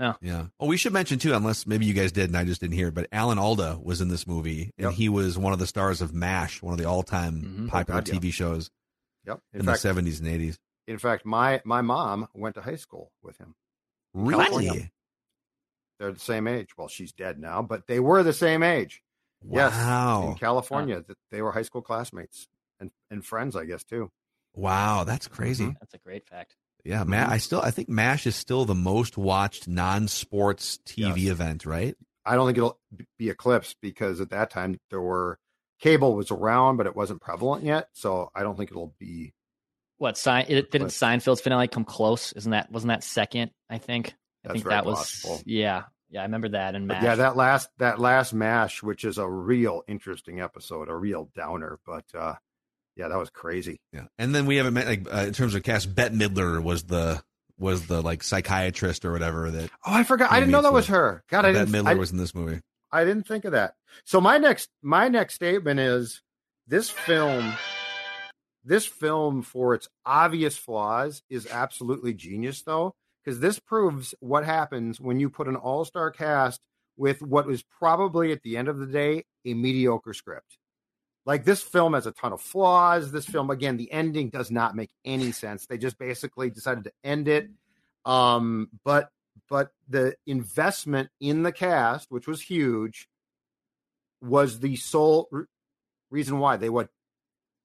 [0.00, 0.14] Yeah.
[0.22, 0.46] Yeah.
[0.58, 2.88] Oh, we should mention too, unless maybe you guys did and I just didn't hear
[2.88, 4.92] it, but Alan Alda was in this movie and Yep.
[4.94, 7.68] he was one of the stars of MASH, one of the all time Mhm.
[7.68, 8.14] popular Oh, God, yeah.
[8.14, 8.70] TV shows
[9.26, 9.40] Yep.
[9.52, 10.58] In, in, fact, the seventies and eighties.
[10.86, 13.54] in fact, my my mom went to high school with him.
[14.14, 14.44] Really?
[14.46, 14.90] California.
[15.98, 16.76] They're the same age.
[16.78, 19.02] Well, she's dead now, but they were the same age.
[19.42, 20.28] Yes, Wow.
[20.30, 24.10] in California, that they were high school classmates and and friends, I guess too.
[24.54, 25.66] Wow, that's crazy.
[25.66, 25.76] Mhm.
[25.78, 26.56] That's a great fact.
[26.84, 27.28] Yeah, Ma- Mhm.
[27.30, 31.32] I still I think MASH is still the most watched non-sports TV Yes.
[31.32, 31.96] event, right?
[32.24, 32.78] I don't think it'll
[33.18, 35.38] be eclipsed because at that time there were
[35.80, 37.88] cable was around, but it wasn't prevalent yet.
[37.92, 39.32] So I don't think it'll be.
[39.98, 40.46] What sign?
[40.48, 42.32] It didn't But- Seinfeld's finale come close?
[42.32, 43.50] Isn't that wasn't that second?
[43.68, 44.08] I think.
[44.08, 45.42] I That's think very that was.
[45.44, 46.20] Yeah, yeah.
[46.20, 50.40] I remember that and yeah, that last that last mash, which is a real interesting
[50.40, 52.34] episode, a real downer, but uh
[52.96, 53.80] yeah, that was crazy.
[53.92, 55.94] Yeah, and then we haven't met like uh, in terms of cast.
[55.94, 57.22] Bette Midler was the
[57.58, 60.32] was the like psychiatrist or whatever that Oh, I forgot.
[60.32, 61.22] I didn't know that was her.
[61.28, 61.84] God, I Bette didn't.
[61.84, 62.60] Midler I, was in this movie.
[62.90, 63.74] I didn't think of that.
[64.04, 66.22] So my next my next statement is
[66.66, 67.52] this film
[68.64, 75.00] this film for its obvious flaws is absolutely genius though because this proves what happens
[75.00, 76.60] when you put an all-star cast
[76.96, 80.58] with what was probably at the end of the day a mediocre script.
[81.30, 83.12] Like this film has a ton of flaws.
[83.12, 85.66] This film again the ending does not make any sense.
[85.66, 87.48] They just basically decided to end it
[88.06, 89.10] um but
[89.48, 93.08] but the investment in the cast which was huge
[94.22, 95.44] was the sole re-
[96.10, 96.88] reason why they what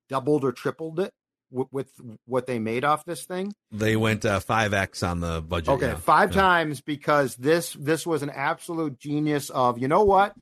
[0.09, 1.13] doubled or tripled it
[1.51, 1.89] w- with
[2.25, 5.69] what they made off this thing They went uh, five x on the budget.
[5.69, 5.95] okay yeah.
[5.95, 6.41] five Yeah.
[6.41, 10.35] times because this this was an absolute genius of you know what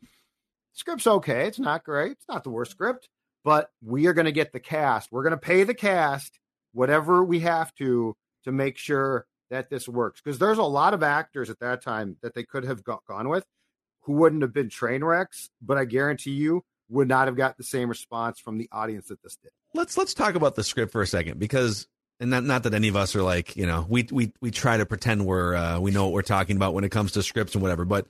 [0.74, 3.10] script's okay it's not great it's not the worst script
[3.44, 5.12] but we are going to get the cast.
[5.12, 6.40] We're going to pay the cast
[6.72, 10.22] whatever we have to to make sure that this works.
[10.22, 13.30] Because there's a lot of actors at that time that they could have go- gone
[13.30, 13.46] with
[14.02, 17.64] who wouldn't have been train wrecks but i guarantee you would not have got the
[17.64, 19.52] same response from the audience that this did.
[19.74, 21.88] Let's let's talk about the script for a second because
[22.20, 24.78] and not not that any of us are like you know we we we try
[24.78, 27.56] to pretend we're uh, we know what we're talking about when it comes to scripts
[27.56, 28.08] and whatever but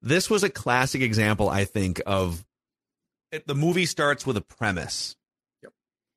[0.00, 2.44] this was a classic example i think of
[3.34, 5.16] it, the movie starts with a premise
[5.62, 5.72] Yep.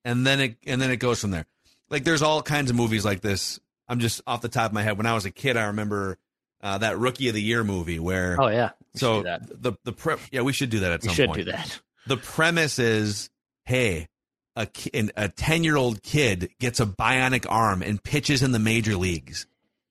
[0.06, 1.45] and then it and then it goes from there
[1.89, 4.84] like there's all kinds of movies like this i'm just off the top of my
[4.84, 6.17] head when i was a kid i remember
[6.62, 8.71] uh, that rookie of the year movie where Oh yeah.
[8.93, 9.41] We so that.
[9.62, 11.80] the the pre- yeah we should do that at we some should point do that.
[12.08, 13.30] the premise is
[13.65, 14.08] hey
[14.56, 18.60] a ki- a 10 year old kid gets a bionic arm and pitches in the
[18.60, 19.45] major leagues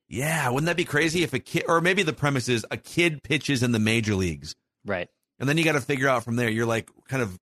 [0.08, 3.22] yeah wouldn't that be crazy if a kid or maybe the premise is a kid
[3.22, 5.08] pitches in the major leagues Right.
[5.38, 7.38] And then you got to figure out from there you're like kind of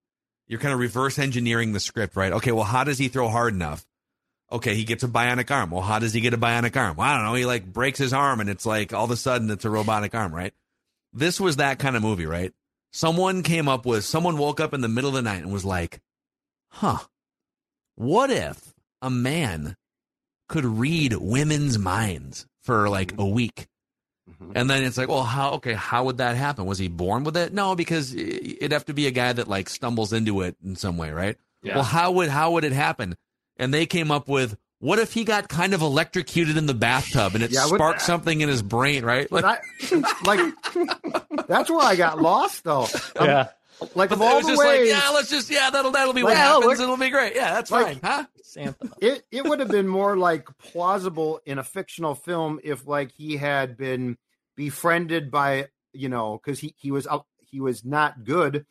[0.47, 2.33] you're kind of reverse engineering the script right?
[2.33, 3.87] Okay well how does he throw hard enough?
[4.53, 5.71] Okay he gets a bionic arm.
[5.71, 6.97] Well how does he get a bionic arm?
[6.97, 9.17] Well i don't know he like breaks his arm and it's like all of a
[9.17, 10.53] sudden it's a robotic arm right?
[11.13, 12.53] This was that kind of movie right?
[12.93, 15.65] Someone came up with someone woke up in the middle of the night and was
[15.65, 16.01] like
[16.69, 16.99] huh
[17.97, 19.77] what if a man
[20.49, 23.67] could read women's minds for like a week
[24.55, 25.53] and then it's like, well, how?
[25.55, 26.67] Okay, how would that happen?
[26.67, 27.53] Was he born with it?
[27.53, 30.97] No, because it'd have to be a guy that like stumbles into it in some
[30.97, 31.37] way, right?
[31.63, 31.77] Yeah.
[31.77, 33.17] Well, how would how would it happen?
[33.57, 37.35] And they came up with, what if he got kind of electrocuted in the bathtub
[37.35, 39.31] and it Yeah, what- sparked something in his brain, right?
[39.31, 39.59] Like, I,
[40.25, 40.41] like
[41.47, 42.87] that's where i got lost though
[43.19, 43.49] Um, Yeah.
[43.95, 45.91] Like but of it all was the just ways like, yeah, let's just, yeah, that'll
[45.93, 46.81] that'll be what Like, hell, happens.
[46.81, 47.35] It'll be great.
[47.35, 48.25] Yeah, that's like- fine, huh?
[48.43, 48.77] Santa.
[49.01, 53.37] it it would have been more like plausible in a fictional film if like he
[53.37, 54.17] had been
[54.57, 58.65] befriended by you know because he he was out he was not good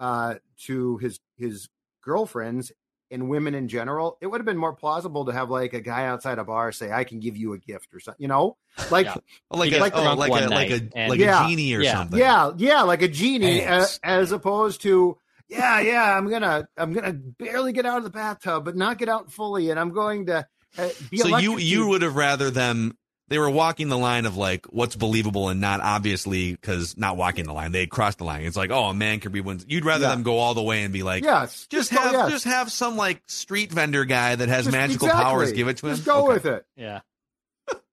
[0.00, 1.68] uh to his his
[2.02, 2.72] girlfriends
[3.10, 6.06] and women in general it would have been more plausible to have like a guy
[6.06, 8.56] outside a bar say i can give you a gift or something you know
[8.90, 9.14] like Yeah.
[9.50, 11.44] Like a, gets oh, like a like a and- like Yeah.
[11.44, 11.92] a genie or Yeah.
[11.94, 12.18] something.
[12.18, 15.16] yeah yeah like a genie as, as opposed to
[15.48, 19.08] yeah yeah i'm gonna i'm gonna barely get out of the bathtub but not get
[19.08, 22.96] out fully and i'm going to uh, be So you you would have rather them
[23.28, 27.44] they were walking the line of like what's believable and not obviously because not walking
[27.44, 28.42] the line they had crossed the line.
[28.42, 29.60] It's like oh a man could be one.
[29.66, 30.10] You'd rather Yeah.
[30.10, 32.30] them go all the way and be like yes, just go- have yes.
[32.30, 35.24] just have some like street vendor guy that has Just- magical exactly.
[35.24, 35.94] powers give it to him.
[35.96, 36.32] Just go Okay.
[36.34, 36.66] with it.
[36.76, 37.00] Yeah.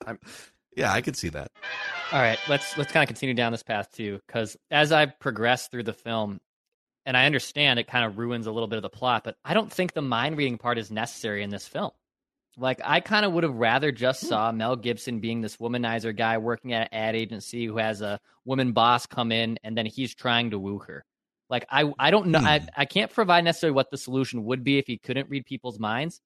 [0.77, 1.51] Yeah, I could see that.
[2.11, 5.67] All right, let's let's kind of continue down this path too, because as I progress
[5.69, 6.41] through the film,
[7.05, 9.53] and I understand it kind of ruins a little bit of the plot, but I
[9.53, 11.91] don't think the mind reading part is necessary in this film.
[12.57, 14.27] Like I kind of would have rather just Hmm.
[14.27, 18.19] saw Mel Gibson being this womanizer guy working at an ad agency who has a
[18.45, 21.03] woman boss come in and then he's trying to woo her.
[21.49, 22.65] Like I I don't know I, Hmm.
[22.77, 26.21] I can't provide necessarily what the solution would be if he couldn't read people's minds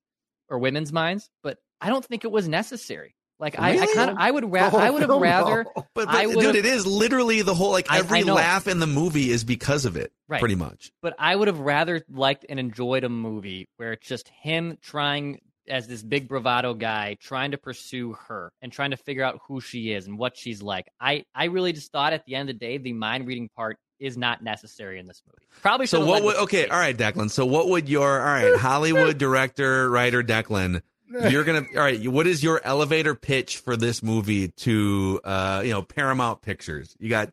[0.50, 3.16] or women's minds, but I don't think it was necessary.
[3.40, 5.66] Like I, I kind of I would ra- The whole I would have film, rather
[5.76, 5.86] though.
[5.96, 8.80] But, I but dude, it is literally the whole like I- I every laugh in
[8.80, 10.40] the movie is because of it, Right.
[10.40, 10.92] pretty much.
[11.02, 15.40] but I would have rather liked and enjoyed a movie where it's just him trying
[15.70, 19.62] as this big bravado guy trying to pursue her and trying to figure out who
[19.62, 20.88] she is and what she's like.
[21.00, 23.78] I I really just thought at the end of the day the mind reading part
[24.00, 25.46] is not necessary in this movie.
[25.62, 27.30] Probably So what would okay, all right, Declan.
[27.30, 30.82] So what would your all right, Hollywood director, writer Declan,
[31.30, 35.72] you're gonna all right, what is your elevator pitch for this movie to uh you
[35.72, 36.96] know, Paramount Pictures?
[37.00, 37.32] You got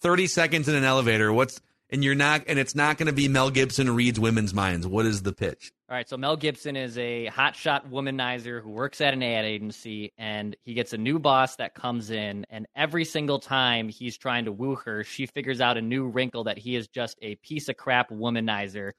[0.00, 1.32] 30 seconds in an elevator.
[1.32, 4.86] What's and you're not and it's not gonna be Mel Gibson reads women's minds.
[4.86, 5.72] What is the pitch?
[5.90, 10.12] All right, so Mel Gibson is a hotshot womanizer who works at an ad agency,
[10.18, 14.44] and he gets a new boss that comes in, and every single time he's trying
[14.44, 17.70] to woo her, she figures out a new wrinkle that he is just a piece
[17.70, 18.92] of crap womanizer,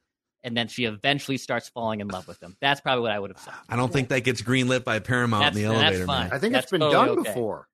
[0.43, 2.57] and then she eventually starts falling in love with him.
[2.59, 3.53] That's probably what I would have said.
[3.69, 6.05] I don't think that gets greenlit by Paramount That's- in the and that's elevator.
[6.07, 6.23] fine.
[6.29, 6.33] man.
[6.33, 7.29] I think That's it's been totally done okay.
[7.29, 7.67] before.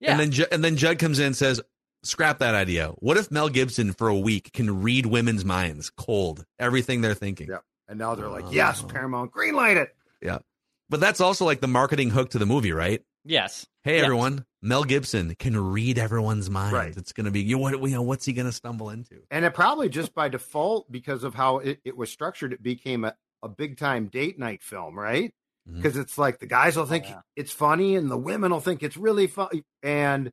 [0.00, 1.62] Yeah, And then and then Judd comes in and says,
[2.06, 2.88] "Scrap that idea.
[2.98, 7.48] What if Mel Gibson for a week can read women's minds cold, everything they're thinking?"
[7.48, 7.58] Yeah.
[7.88, 8.50] And now they're like, Oh.
[8.52, 9.94] yes, Paramount, greenlight it.
[10.20, 10.38] Yeah.
[10.88, 13.02] But that's also like the marketing hook to the movie, right?
[13.24, 14.04] yes, Hey Yes.
[14.04, 16.72] everyone, Mel Gibson can read everyone's mind.
[16.72, 16.96] Right.
[16.96, 17.58] It's gonna be you.
[17.58, 18.02] What you know?
[18.02, 19.22] What's he gonna stumble into?
[19.30, 23.04] And it probably just by default, because of how it, it was structured, it became
[23.04, 25.32] a, a big time date night film, right?
[25.68, 25.76] Mm-hmm.
[25.76, 27.20] Because it's like the guys will think yeah.
[27.36, 29.62] it's funny and the women will think it's really funny.
[29.82, 30.30] And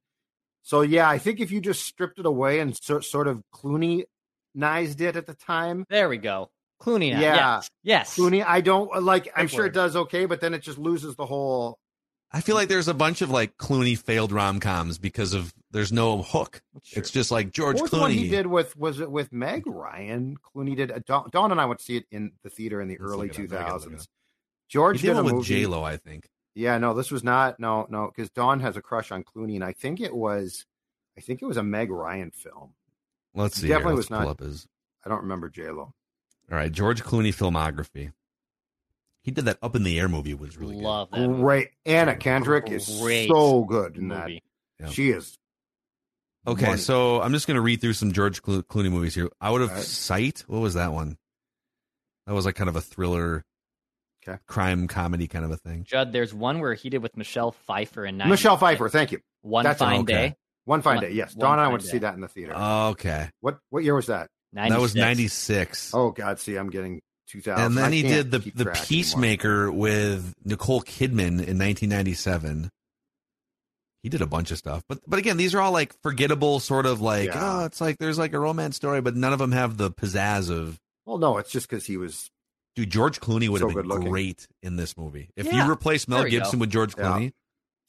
[0.64, 5.02] so, yeah, I think if you just stripped it away and so, sort of Clooney-nized
[5.02, 6.50] it at the time, there we go.
[6.82, 7.12] Clooney.
[7.12, 7.20] Yeah.
[7.20, 8.18] yes, yes.
[8.18, 11.16] Clooney, I don't like, I'm Good sure it does okay, but then it just loses
[11.16, 11.80] the whole.
[12.32, 15.92] I feel like there's a bunch of like Clooney failed rom coms because of there's
[15.92, 16.62] no hook.
[16.82, 17.00] Sure.
[17.00, 19.68] It's just like George What was the one he did with, was it with Meg
[19.68, 20.38] Ryan?
[20.38, 22.88] Clooney did, uh, Dawn, Dawn and I went to see it in the theater in
[22.88, 23.60] the Let's early look it up.
[23.60, 24.08] I gotta look it 2000s.
[24.70, 25.48] George He did did, a one with movie.
[25.48, 26.28] J Lo, I think.
[26.56, 29.64] Yeah, no, this was not no, no, because Dawn has a crush on Clooney, and
[29.64, 30.66] I think it was,
[31.18, 32.74] I think it was a Meg Ryan film.
[33.34, 33.68] Let's see.
[33.68, 34.68] Definitely was Let's pull not- up his.
[35.06, 35.94] I don't remember J Lo.
[36.52, 38.12] All right, George Clooney filmography.
[39.24, 40.84] He did that Up in the Air movie was really good.
[40.84, 41.42] Love that movie.
[41.42, 44.30] Great, Anna Kendrick is so good in that.
[44.80, 44.90] Yeah.
[44.90, 45.38] She is.
[46.46, 46.78] Okay, money.
[46.78, 49.30] so I'm just going to read through some George Clooney movies here.
[49.40, 49.86] I would have All right.
[49.86, 50.44] Sight.
[50.48, 51.18] What was that one?
[52.28, 53.46] That was like kind of a thriller,
[54.28, 54.38] Okay.
[54.48, 55.84] crime comedy kind of a thing.
[55.84, 59.20] Judd, there's one where he did with Michelle Pfeiffer and Michelle Pfeiffer, thank you.
[59.42, 60.14] One That's an fine okay.
[60.14, 60.36] day.
[60.66, 61.36] One fine One- day, yes.
[61.36, 62.54] One Dawn and I went to see that in the theater.
[62.56, 64.30] Okay, what what year was that?
[64.54, 65.92] that was 96.
[65.92, 65.92] '96.
[65.94, 67.66] Oh God, see, I'm getting 2000.
[67.66, 68.86] and then I he did the the track anymore.
[68.86, 72.70] Peacemaker with Nicole Kidman in 1997.
[74.04, 76.86] He did a bunch of stuff, but but again, these are all like forgettable, sort
[76.86, 77.60] of like Yeah.
[77.62, 80.50] oh, it's like there's like a romance story, but none of them have the pizzazz
[80.50, 82.30] of Well, no, it's just because he was.
[82.76, 84.10] Dude, George Clooney would So have been good-looking.
[84.10, 85.30] great in this movie.
[85.36, 86.40] If Yeah, you replace Mel there we go.
[86.40, 87.34] Gibson with George Clooney,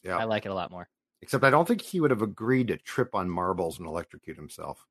[0.03, 0.19] Yeah.
[0.19, 0.89] I like it a lot more.
[1.23, 4.87] Except I don't think he would have agreed to trip on marbles and electrocute himself.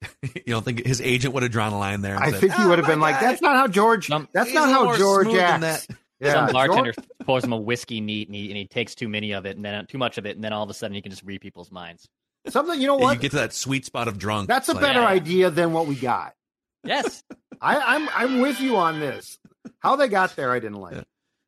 [0.22, 2.16] you don't think his agent would have drawn a line there?
[2.16, 4.06] I said, think he "Oh, would have oh, my been like, "That's not how George.
[4.08, 6.92] Some- that's not how George acts." that." Yeah, Some George- bartender
[7.24, 9.64] pours him a whiskey neat and he, and he takes too many of it and
[9.64, 11.40] then too much of it and then all of a sudden he can just read
[11.40, 12.08] people's minds.
[12.48, 12.80] something.
[12.80, 13.14] You know Yeah, what?
[13.14, 14.46] you get to that sweet spot of drunk.
[14.48, 16.34] That's a It's better like, idea than what we got.
[16.84, 17.22] Yes.
[17.60, 19.38] I, I'm I'm with you on this.
[19.78, 20.94] How they got there, I didn't like.
[20.96, 21.02] Yeah.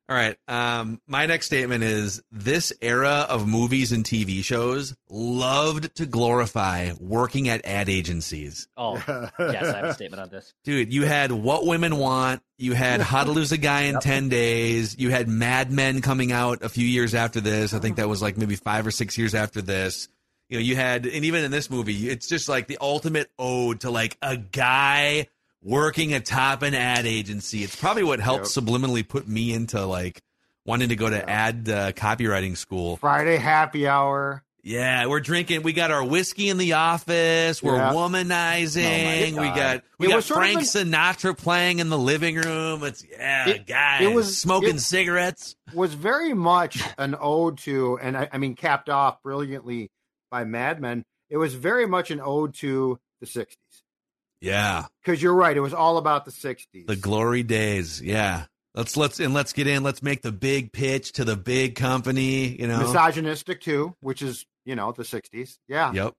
[0.07, 0.37] All right.
[0.47, 6.91] Um, my next statement is this era of movies and TV shows loved to glorify
[6.99, 8.67] working at ad agencies.
[8.77, 9.33] Oh, yes,
[9.73, 10.53] I have a statement on this.
[10.63, 12.43] Dude, you had What Women Want.
[12.59, 14.95] You had How to Lose a Guy in 10 Days.
[14.99, 17.73] You had Mad Men coming out a few years after this.
[17.73, 20.07] I think that was like maybe five or six years after this.
[20.49, 23.79] You know, you had, and even in this movie, it's just like the ultimate ode
[23.81, 25.27] to like a guy
[25.63, 27.63] working atop an ad agency.
[27.63, 30.21] It's probably what helped subliminally put me into like
[30.65, 32.97] wanting to go to ad uh, copywriting school.
[32.97, 34.43] Friday happy hour.
[34.67, 35.61] Yeah, we're drinking.
[35.61, 37.61] We got our whiskey in the office.
[37.61, 37.91] We're Yeah.
[37.93, 39.37] womanizing.
[39.37, 41.97] Oh we got we It got was sort of Frank an- Sinatra playing in the
[41.97, 42.83] living room.
[42.83, 44.01] It's yeah, It- guys.
[44.01, 45.55] it was- smoking it- cigarettes.
[45.73, 49.91] was very much an ode to, and I, I mean, capped off brilliantly
[50.31, 51.03] by Mad Men.
[51.29, 53.55] It was very much an ode to the '60s.
[54.41, 56.85] Yeah, Because you're right, it was all about the '60s.
[56.87, 58.01] the glory days.
[58.01, 59.81] Yeah, let's let's and let's get in.
[59.83, 62.59] Let's make the big pitch to the big company.
[62.59, 62.79] You know.
[62.79, 65.57] misogynistic too, which is you know the '60s.
[65.67, 66.03] Yeah, Yep.
[66.05, 66.13] that's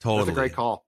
[0.00, 0.32] Totally.
[0.32, 0.84] a great call.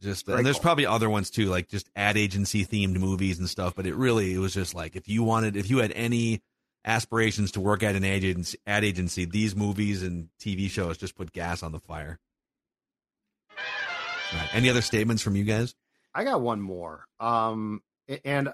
[0.00, 0.62] Just Great and there's call.
[0.62, 3.74] probably other ones too, like just ad agency themed movies and stuff.
[3.76, 6.40] But it really it was just like if you wanted, if you had any
[6.88, 11.14] aspirations to work at an ad agency, ad agency, these movies and TV shows just
[11.14, 12.18] put gas on the fire.
[14.34, 14.48] Right.
[14.54, 15.74] Any other statements from you guys?
[16.14, 17.04] I got one more.
[17.20, 17.82] Um,
[18.24, 18.50] and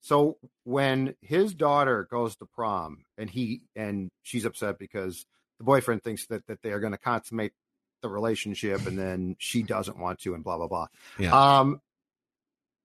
[0.00, 5.26] so when his daughter goes to prom and he and she's upset because
[5.58, 7.52] the boyfriend thinks that that they are going to consummate
[8.02, 10.86] the relationship and then she doesn't want to and blah blah blah.
[11.18, 11.58] Yeah.
[11.58, 11.80] Um,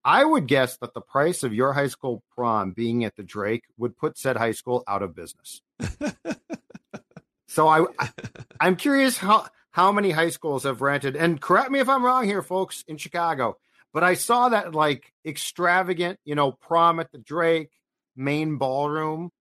[0.03, 3.65] I would guess that the price of your high school prom being at the Drake
[3.77, 5.61] would put said high school out of business.
[7.47, 8.09] so I, I
[8.59, 12.25] I'm curious how how many high schools have rented and correct me if I'm wrong
[12.25, 13.57] here folks in Chicago
[13.93, 17.71] but I saw that like extravagant you know prom at the Drake
[18.15, 19.31] main ballroom.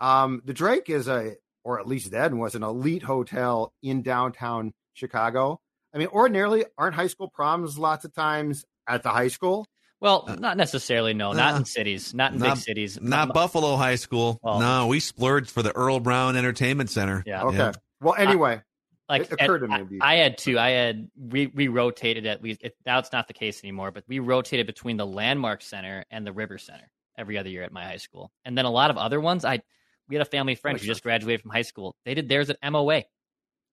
[0.00, 4.74] Um the Drake is a or at least then was an elite hotel in downtown
[4.92, 5.60] Chicago.
[5.94, 9.66] I mean ordinarily aren't high school proms lots of times at the high school
[10.00, 11.12] Well, Uh, not necessarily.
[11.14, 13.00] No, not uh, in cities, not in not- big cities.
[13.00, 14.38] Not M- Buffalo High School.
[14.42, 17.22] Well- no, we splurged for the Earle Brown Entertainment Center.
[17.26, 17.42] Yeah.
[17.44, 18.62] okay well anyway
[19.08, 19.98] like It occurred at- to me.
[20.00, 20.56] I, I had two.
[20.58, 22.60] I had we we rotated at least.
[22.62, 26.24] It, now it's not the case anymore, but we rotated between the Landmark Center and
[26.26, 28.98] the River Center every other year at my high school, and then a lot of
[28.98, 29.44] other ones.
[29.44, 29.60] I
[30.08, 31.96] we had a family friend Makes who just graduated from high school.
[32.04, 33.02] They did theirs at MOA.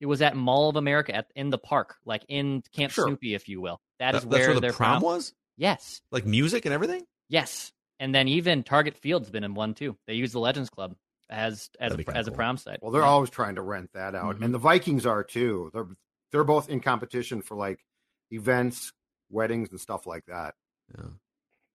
[0.02, 3.06] It was at Mall of America at in the park, like in Camp Sure.
[3.08, 3.80] Snoopy, if you will.
[4.00, 5.34] That That- is that's where, where the their prom was?
[5.58, 7.06] Yes, Like music and everything?
[7.30, 9.98] yes, and then even Target Field's been in one too.
[10.08, 10.96] They use the Legends Club
[11.30, 12.80] as as That'd a, kinda as a prom site.
[12.82, 13.08] Well, they're Yeah.
[13.08, 14.46] always trying to rent that out, Mhm.
[14.46, 15.72] and the Vikings are too.
[15.74, 15.88] They're
[16.32, 17.80] they're both in competition for like
[18.32, 18.92] events,
[19.30, 20.56] weddings, and stuff like that.
[20.98, 21.06] Yeah.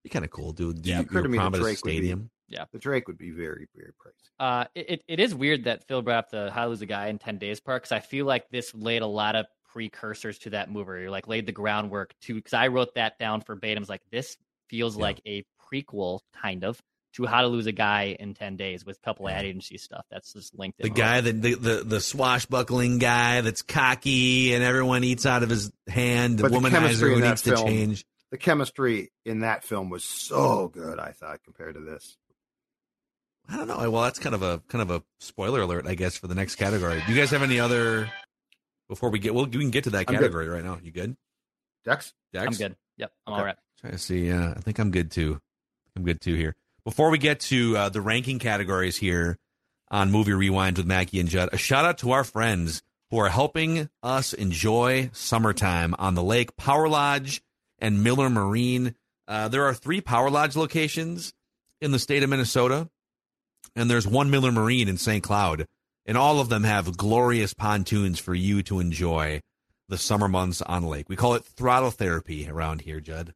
[0.04, 0.82] Be kind of cool, dude.
[0.82, 2.30] Do Yeah, you, occurred to me that prom at a Drake would be- stadium?
[2.72, 4.28] The Drake would be very very pricey.
[4.38, 6.86] Uh, it, it- it is weird that Phil brought up the How to Lose a
[6.86, 10.38] Guy in 10 Days part because I feel like this laid a lot of precursors
[10.40, 10.90] to that movie.
[11.04, 13.84] Or like laid the groundwork to, because I wrote that down verbatim.
[13.88, 14.36] Like, this
[14.68, 15.02] feels Yeah.
[15.02, 16.80] like a prequel, kind of,
[17.14, 19.36] to How to Lose a Guy in 10 Days with a couple Yeah.
[19.38, 20.04] ad agency stuff.
[20.10, 25.02] That's just linked The guy that the, the the swashbuckling guy that's cocky and everyone
[25.04, 26.38] eats out of his hand.
[26.38, 28.04] The But chemistry womanizer in who that needs to change.
[28.30, 31.00] The chemistry in that film was so good.
[31.00, 32.16] I thought compared to this.
[33.48, 33.90] I don't know.
[33.90, 36.54] Well, that's kind of a kind of a spoiler alert, I guess, for the next
[36.54, 37.02] category.
[37.04, 38.08] Do you guys have any other?
[38.90, 40.78] Before we get, well, we can get to that category right now.
[40.82, 41.16] You good?
[41.84, 42.44] Dex, Dex?
[42.46, 42.76] I'm good.
[42.96, 43.12] Yep.
[43.24, 43.38] I'm Okay.
[43.40, 43.56] all right.
[43.80, 44.30] Trying to see.
[44.32, 45.40] Uh, I think I'm good too.
[45.96, 46.56] I'm good too here.
[46.84, 49.38] Before we get to uh, the ranking categories here
[49.92, 53.28] on Movie Rewinds with Mackey and Judd, a shout out to our friends who are
[53.28, 57.42] helping us enjoy summertime on the lake, Power Lodge
[57.78, 58.96] and Miller Marine.
[59.28, 61.32] Uh, there are three Power Lodge locations
[61.80, 62.90] in the state of Minnesota,
[63.76, 65.22] and there's one Miller Marine in St.
[65.22, 65.66] Cloud,
[66.10, 69.40] and all of them have glorious pontoons for you to enjoy
[69.88, 71.08] the summer months on lake.
[71.08, 73.32] We call it throttle therapy around here, Judd.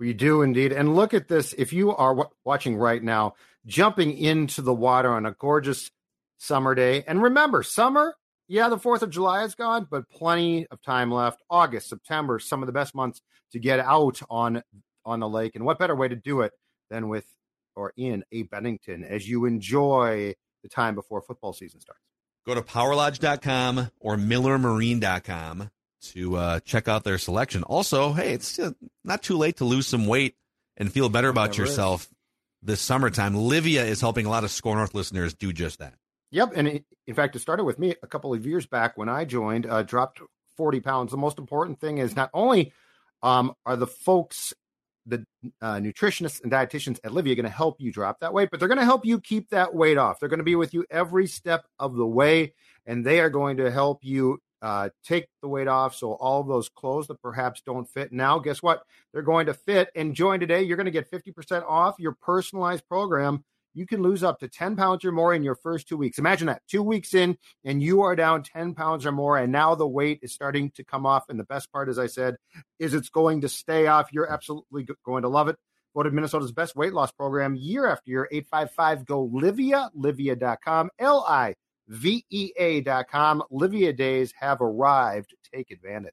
[0.00, 0.72] we do indeed.
[0.72, 1.52] And look at this.
[1.56, 3.34] If you are w- watching right now,
[3.66, 5.92] jumping into the water on a gorgeous
[6.38, 8.16] summer day, and remember, summer.
[8.48, 11.40] Yeah, the Fourth of July is gone, but plenty of time left.
[11.48, 14.64] August, September, some of the best months to get out on
[15.04, 15.54] on the lake.
[15.54, 16.50] And what better way to do it
[16.90, 17.26] than with
[17.76, 22.00] or in a Bennington as you enjoy the time before football season starts.
[22.46, 27.62] Go to powerlodge.com or millermarine.com to uh, check out their selection.
[27.64, 28.70] Also, hey, it's uh,
[29.04, 30.36] not too late to lose some weight
[30.76, 31.70] and feel better about Never is.
[31.70, 32.08] yourself
[32.62, 33.34] this summertime.
[33.34, 35.94] Livea is helping a lot of SKOR North listeners do just that.
[36.30, 39.08] Yep, and it, in fact, it started with me a couple of years back when
[39.08, 39.66] I joined.
[39.66, 40.20] Uh, dropped
[40.56, 41.10] forty pounds.
[41.10, 42.72] The most important thing is not only
[43.22, 44.52] um, are the folks,
[45.08, 45.24] the
[45.62, 48.60] uh, nutritionists and dietitians at Livea, are going to help you drop that weight, but
[48.60, 50.20] they're going to help you keep that weight off.
[50.20, 52.52] They're going to be with you every step of the way,
[52.86, 55.94] and they are going to help you uh, take the weight off.
[55.94, 58.82] So all those clothes that perhaps don't fit now, guess what?
[59.12, 59.88] They're going to fit.
[59.94, 60.62] And join today.
[60.62, 63.44] You're going to get fifty percent off your personalized program
[63.74, 66.18] you can lose up to 10 pounds or more in your first two weeks.
[66.18, 69.74] Imagine that two weeks in, and you are down 10 pounds or more, and now
[69.74, 71.24] the weight is starting to come off.
[71.28, 72.36] And the best part, as I said,
[72.78, 74.12] is it's going to stay off.
[74.12, 75.56] You're absolutely going to love it.
[75.94, 78.28] Voted Minnesota's best weight loss program year after year.
[78.30, 81.54] 855 go Livea, livea.com, L I
[81.88, 83.42] VEA.com.
[83.50, 85.34] Livea days have arrived.
[85.52, 86.12] Take advantage.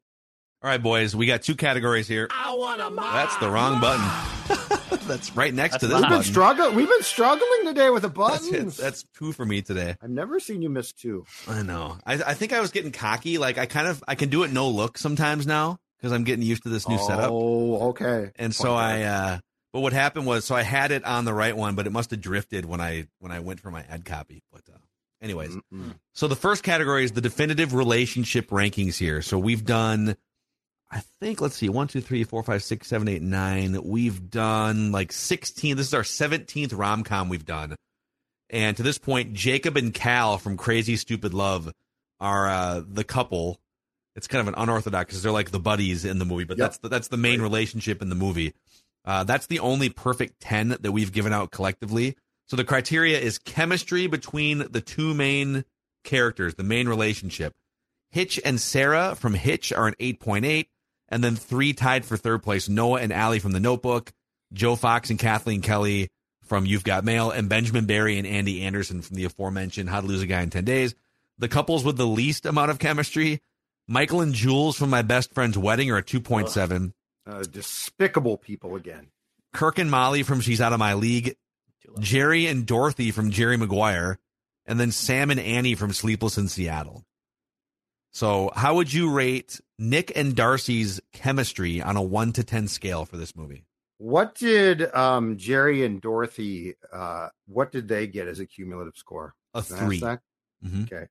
[0.63, 2.27] All right, boys, we got two categories here.
[2.29, 4.05] I want a That's the wrong button.
[5.07, 6.11] That's right next That's to this mine.
[6.11, 8.77] We've been, struggling, we've been struggling today with the That's, buttons.
[8.77, 9.95] That's two for me today.
[10.03, 11.25] I've never seen you miss two.
[11.47, 11.97] I know.
[12.05, 13.39] I, I think I was getting cocky.
[13.39, 16.45] Like I kind of I can do it no look sometimes now because I'm getting
[16.45, 17.31] used to this new setup.
[17.31, 18.29] Oh, okay.
[18.35, 19.39] And so I, uh,
[19.73, 22.11] but what happened was, so I had it on the right one, but it must
[22.11, 24.43] have drifted when I when I went for my ad copy.
[24.51, 24.77] But uh,
[25.23, 25.95] anyways, Mm-mm.
[26.13, 29.23] so the first category is the definitive relationship rankings here.
[29.23, 30.15] So we've done,
[30.93, 33.81] I think, let's see, one, two, three, four, five, six, seven, eight, nine.
[33.81, 35.77] We've done like sixteen.
[35.77, 37.75] This is our seventeenth rom com we've done,
[38.49, 41.71] and to this point, Jacob and Cal from Crazy Stupid Love
[42.19, 43.57] are uh, the couple.
[44.15, 46.65] It's kind of an unorthodox because they're like the buddies in the movie, but Yep.
[46.65, 48.53] that's the, that's the main relationship in the movie.
[49.05, 52.17] Uh, that's the only perfect 10 that we've given out collectively.
[52.47, 55.63] So the criteria is chemistry between the two main
[56.03, 57.53] characters, the main relationship.
[58.09, 60.65] Hitch and Sarah from Hitch are an 8.8,
[61.11, 64.11] and then three tied for third place Noah and Allie from The Notebook,
[64.53, 66.09] Joe Fox and Kathleen Kelly
[66.43, 70.07] from You've Got Mail, and Benjamin Barry and Andy Anderson from the aforementioned How to
[70.07, 70.95] Lose a Guy in 10 Days.
[71.37, 73.41] The couples with the least amount of chemistry,
[73.87, 76.93] Michael and Jules from My Best Friend's Wedding are a 2.7.
[77.25, 79.07] Uh, despicable people again.
[79.53, 81.35] Kirk and Molly from She's Out of My League,
[81.99, 84.17] Jerry and Dorothy from Jerry Maguire,
[84.65, 87.03] and then Sam and Annie from Sleepless in Seattle.
[88.11, 93.03] So, how would you rate Nick and Darcy's chemistry on a 1 to 10 scale
[93.03, 93.65] for this movie?
[93.97, 96.75] What did um, Jerry and Dorothy?
[96.93, 99.33] Uh, what did they get as a cumulative score?
[99.55, 99.99] A Can 3.
[100.01, 100.19] that?
[100.63, 100.83] Mhm.
[100.83, 101.07] Okay,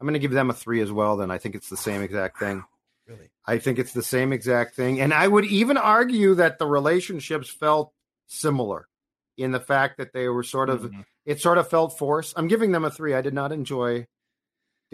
[0.00, 1.16] I'm going to give them a three as well.
[1.16, 2.62] Then I think it's the same exact thing.
[3.08, 3.30] Really?
[3.46, 7.50] I think it's the same exact thing, and I would even argue that the relationships
[7.50, 7.92] felt
[8.28, 8.88] similar
[9.36, 10.82] in the fact that they were sort of.
[10.82, 11.04] Mhm.
[11.26, 12.34] It sort of felt forced.
[12.36, 13.14] I'm giving them a three.
[13.14, 14.06] I did not enjoy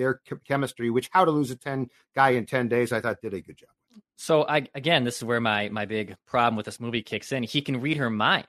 [0.00, 3.34] their chemistry, which How to Lose a Ten Guy in Ten Days I thought did
[3.34, 3.68] a good job.
[4.16, 7.42] So I again, this is where my my big problem with this movie kicks in.
[7.42, 8.46] He can read her mind.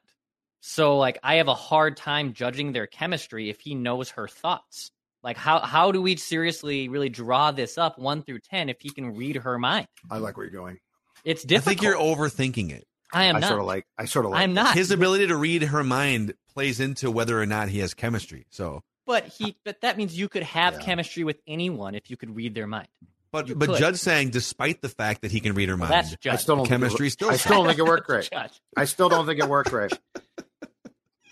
[0.61, 4.91] So like I have a hard time judging their chemistry if he knows her thoughts.
[5.23, 8.89] Like how how do we seriously really draw this up 1 through 10 if he
[8.89, 9.87] can read her mind?
[10.09, 10.79] I like where you're going.
[11.23, 11.67] It's difficult.
[11.67, 12.87] I think you're overthinking it.
[13.13, 13.47] I am I not.
[13.47, 13.85] sort of like.
[13.97, 14.41] I sort of like.
[14.41, 14.73] I'm not.
[14.73, 18.45] His ability to read her mind plays into whether or not he has chemistry.
[18.49, 20.79] So, but he but that means you could have Yeah.
[20.81, 22.87] chemistry with anyone if you could read their mind.
[23.31, 23.79] but You but could.
[23.79, 26.55] Judd's saying, despite the fact that he can read her Well, mind, that's I still
[26.57, 28.29] don't think it chemistry still I still don't think it worked great.
[28.31, 28.59] Judge.
[28.77, 29.91] I still don't think it worked right.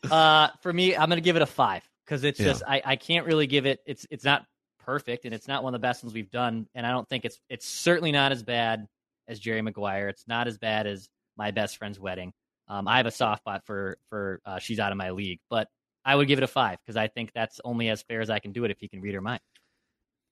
[0.10, 2.46] Uh, for me, I'm gonna give it a five because it's Yeah.
[2.48, 3.82] just I, I can't really give it.
[3.86, 4.46] It's it's not
[4.80, 7.26] perfect and it's not one of the best ones we've done, and I don't think
[7.26, 8.88] it's it's certainly not as bad
[9.28, 10.08] as Jerry Maguire.
[10.08, 12.32] It's not as bad as my best friend's wedding.
[12.70, 15.68] Um, I have a soft spot for for uh, she's out of my league, but
[16.10, 18.40] I would give it a five because I think that's only as fair as I
[18.40, 19.42] can do it if he can read her mind.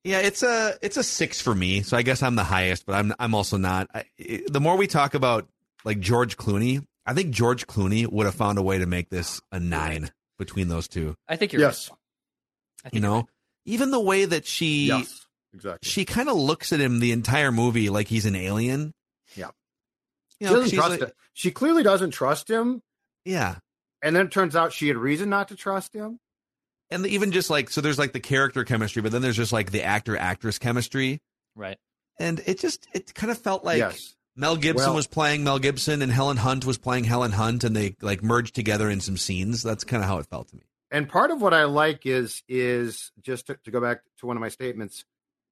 [0.03, 1.82] Yeah, it's a it's a six for me.
[1.82, 3.88] So I guess I'm the highest, but I'm I'm also not.
[3.93, 5.47] I, it- the more we talk about
[5.86, 9.41] like George Clooney, I think George Clooney would have found a way to make this
[9.51, 11.15] a nine between those two.
[11.28, 11.89] I think you're yes.
[11.89, 11.97] right.
[11.97, 13.25] I You think you're know, right.
[13.65, 15.25] even the way that she Yes.
[15.53, 15.88] Exactly.
[15.89, 18.93] she kind of looks at him the entire movie like he's an alien.
[19.36, 19.49] Yeah.
[20.39, 21.11] You She doesn't trust like- him.
[21.34, 22.82] She clearly doesn't trust him,
[23.25, 23.55] Yeah.
[24.02, 26.20] And then it turns out she had reason not to trust him.
[26.89, 29.72] And even just like so there's like the character chemistry, but then there's just like
[29.72, 31.22] the actor actress chemistry.
[31.56, 31.78] right.
[32.20, 34.16] And it just it kind of felt like yes.
[34.36, 37.76] Mel Gibson Well- was playing Mel Gibson and Helen Hunt was playing Helen Hunt and
[37.76, 39.62] they like merged together in some scenes.
[39.64, 40.64] That's kind of how it felt to me.
[40.89, 44.38] And part of what I like is is just to, to go back to one
[44.38, 45.04] of my statements.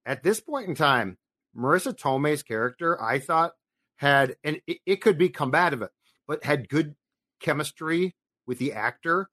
[0.06, 1.18] At this point in time,
[1.58, 3.54] Marisa Tomei's character, I thought
[3.98, 5.84] had, and it, it could be combative,
[6.28, 6.96] but had good
[7.40, 8.16] chemistry
[8.46, 9.30] with the actor.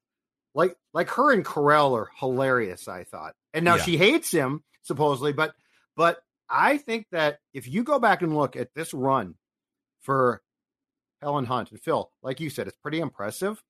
[0.55, 2.87] Like like her and Carell are hilarious.
[2.87, 3.83] I thought, and now Yeah.
[3.83, 5.55] she hates him supposedly, but
[5.95, 9.35] but I think that if you go back and look at this run
[10.01, 10.41] for
[11.21, 13.63] Helen Hunt and Phil, like you said, it's pretty impressive.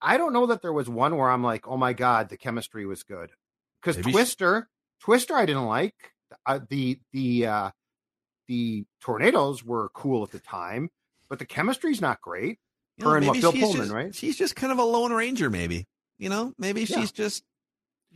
[0.00, 2.86] I don't know that there was one where I'm like, oh my god, the chemistry
[2.86, 3.32] was good.
[3.82, 5.94] Because Maybe she- Twister, Twister, I didn't like.
[6.46, 7.70] Uh, the the uh,
[8.48, 10.90] the tornadoes were cool at the time,
[11.28, 12.58] but the chemistry's not great.
[13.00, 14.14] You know, Her and what, Bill she's Pullman, just- right?
[14.14, 15.86] She's just kind of a lone ranger, maybe.
[16.18, 17.00] You know, maybe Yeah.
[17.00, 17.42] she's just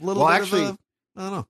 [0.00, 0.78] a little Well, bit actually- of a
[1.16, 1.46] I don't know.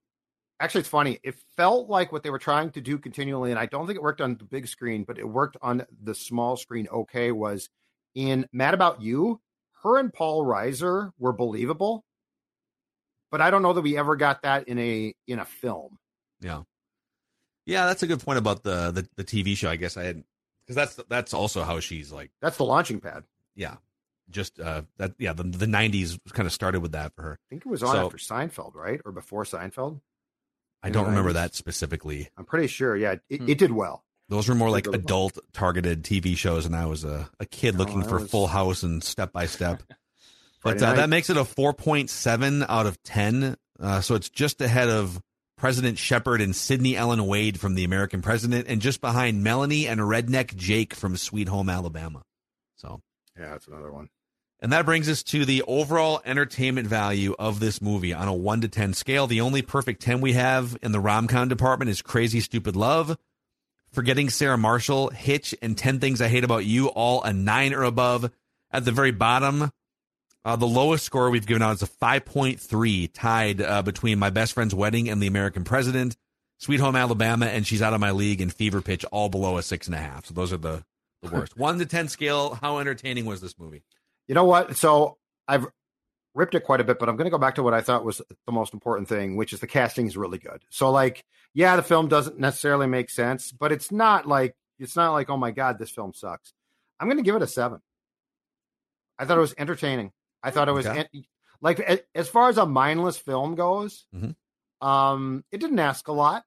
[0.61, 1.19] actually it's funny.
[1.25, 4.03] It felt like what they were trying to do continually, and I don't think it
[4.03, 6.87] worked on the big screen, but it worked on the small screen.
[6.89, 7.69] Okay, was
[8.15, 9.41] in Mad About You.
[9.83, 12.05] Her and Paul Reiser were believable,
[13.31, 15.99] but I don't know that we ever got that in a in a film.
[16.41, 16.63] Yeah,
[17.67, 19.69] yeah, that's a good point about the the, the TV show.
[19.71, 20.23] I guess I had
[20.67, 22.31] because that's that's also how she's like.
[22.41, 23.25] That's the launching pad.
[23.55, 23.77] Yeah,
[24.31, 27.33] just uh that yeah the the '90s kind of started with that for her.
[27.33, 30.01] I think it was on So- after Seinfeld, right, or before Seinfeld.
[30.83, 31.35] I don't remember 90s.
[31.35, 32.29] that specifically.
[32.37, 32.95] I'm pretty sure.
[32.95, 33.49] Yeah, it, Hmm.
[33.49, 34.05] it did well.
[34.29, 35.05] Those were more like Really well.
[35.05, 38.31] adult targeted TV shows, and I was a, a kid No, looking I for was-
[38.31, 39.83] Full House and Step by Step.
[40.63, 43.57] but uh, that makes it a 4.7 out of 10.
[43.81, 45.21] Uh, so it's just ahead of
[45.57, 50.01] President Shepherd and Sydney Ellen Wade from The American President, and just behind Melanie and
[50.01, 52.23] Redneck Jake from Sweet Home Alabama.
[52.77, 53.01] So,
[53.39, 54.09] Yeah, that's another one.
[54.61, 58.63] and that brings us to the overall entertainment value of this movie on a 1
[58.63, 59.27] to 10 scale.
[59.27, 63.17] The only perfect 10 we have in the rom com department is Crazy Stupid Love.
[63.93, 67.85] Forgetting Sarah Marshall, Hitch, and 10 Things I Hate About You, all a 9 or
[67.85, 68.31] above.
[68.73, 69.71] At the very bottom,
[70.45, 74.53] uh, the lowest score we've given out is a 5.3, tied uh, between My Best
[74.53, 76.17] Friend's Wedding and The American President,
[76.59, 79.61] Sweet Home Alabama, and She's Out of My League, and Fever Pitch, all below a
[79.61, 80.27] 6.5.
[80.27, 80.85] So those are the,
[81.23, 81.57] the worst.
[81.57, 83.83] 1 to 10 scale, how entertaining was this movie?
[84.29, 84.77] You know what?
[84.77, 85.17] So
[85.49, 85.67] I've
[86.35, 88.05] ripped it quite a bit, but I'm going to go back to what I thought
[88.05, 90.63] was the most important thing, which is the casting is really good.
[90.71, 91.25] So like,
[91.55, 95.37] yeah, the film doesn't necessarily make sense, but it's not like it's not like oh
[95.37, 96.53] my god, this film sucks.
[96.99, 97.81] I'm going to give it a seven.
[99.19, 100.13] I thought it was entertaining.
[100.45, 101.09] I thought it was Okay.
[101.13, 101.25] en-
[101.61, 101.81] like
[102.15, 104.07] as far as a mindless film goes.
[104.15, 104.37] Mhm.
[104.81, 106.45] Um, it didn't ask a lot,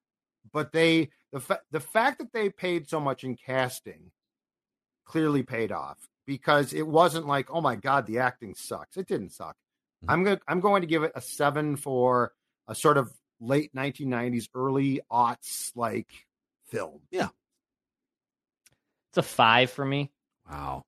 [0.54, 4.12] but they the fa- the fact that they paid so much in casting
[5.06, 8.96] clearly paid off because it wasn't like, oh my god, the acting sucks.
[8.98, 9.58] It didn't suck.
[10.06, 10.14] Mhm.
[10.14, 12.34] I'm going I'm going to give it a seven for
[12.68, 16.28] a sort of late 1990s, early aughts like
[16.68, 17.02] film.
[17.12, 17.30] Yeah.
[19.10, 20.12] It's a five for me.
[20.50, 20.86] Wow.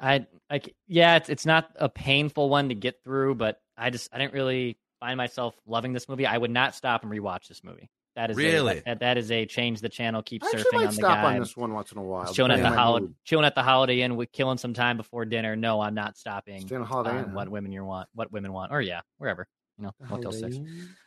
[0.00, 4.08] I like yeah, it's it's not a painful one to get through, but I just
[4.12, 6.26] I didn't really find myself loving this movie.
[6.26, 7.90] I would not stop and rewatch this movie.
[8.16, 8.82] That is a- Really?
[8.86, 11.34] that, that is a change the channel, keep I surfing might on the stop guy.
[11.34, 12.32] on this one once in a while.
[12.32, 13.14] chilling at the holiday, mood.
[13.24, 15.56] chilling at the Holiday Inn with killing some time before dinner.
[15.56, 16.60] No, I'm not stopping.
[16.60, 19.48] Staying at Holiday on Inn, what women you want, what women want, or yeah, wherever
[19.78, 20.56] you know, Motel Six.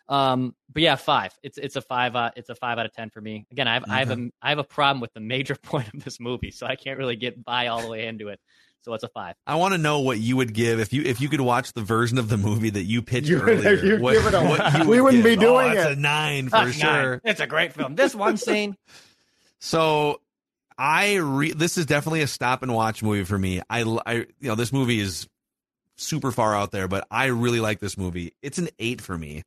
[0.09, 1.33] Um, but yeah, five.
[1.43, 2.15] It's it's a five.
[2.15, 3.45] Uh, it's a five out of ten for me.
[3.51, 6.03] Again, I have I have a I have a problem with the major point of
[6.03, 8.39] this movie, so I can't really get by all the way into it.
[8.87, 9.35] So it's a five.
[9.45, 11.81] I want to know what you would give if you if you could watch the
[11.81, 13.73] version of the movie that you pitched You earlier.
[13.73, 15.97] you'd what, give it a- what you we would wouldn't be doing oh, that's it.
[15.97, 17.11] a nine for Fuck sure.
[17.11, 17.21] nine.
[17.25, 17.95] It's a great film.
[17.95, 18.75] This one scene.
[19.59, 20.21] So
[20.77, 23.61] I re- this is definitely a stop and watch movie for me.
[23.69, 25.27] I, I you know this movie is
[25.95, 28.33] super far out there, but I really like this movie.
[28.41, 29.43] It's an eight for me.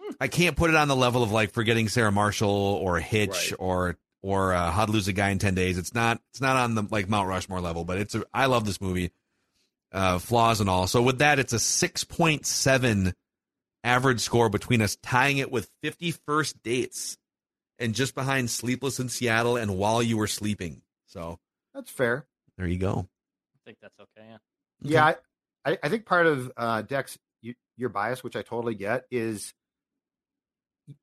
[0.00, 0.14] Hmm.
[0.20, 3.52] I can't put it on the level of like forgetting Sarah Marshall or Hitch Right.
[3.58, 5.78] or or uh, How to Lose a Guy in Ten Days.
[5.78, 8.66] It's not it's not on the like Mount Rushmore level, but it's a, I love
[8.66, 9.12] this movie,
[9.92, 10.86] uh, flaws and all.
[10.86, 13.14] So with that, it's a six point seven
[13.82, 17.16] average score between us, tying it with fifty first dates
[17.78, 20.82] and just behind Sleepless in Seattle and While You Were Sleeping.
[21.06, 21.38] So
[21.74, 22.26] That's fair.
[22.58, 23.08] there you go.
[23.56, 24.26] I think that's okay.
[24.28, 24.36] Yeah.
[24.82, 25.04] Yeah,
[25.64, 29.04] I, I, I think part of uh, Dex, you, your bias, which I totally get,
[29.10, 29.52] is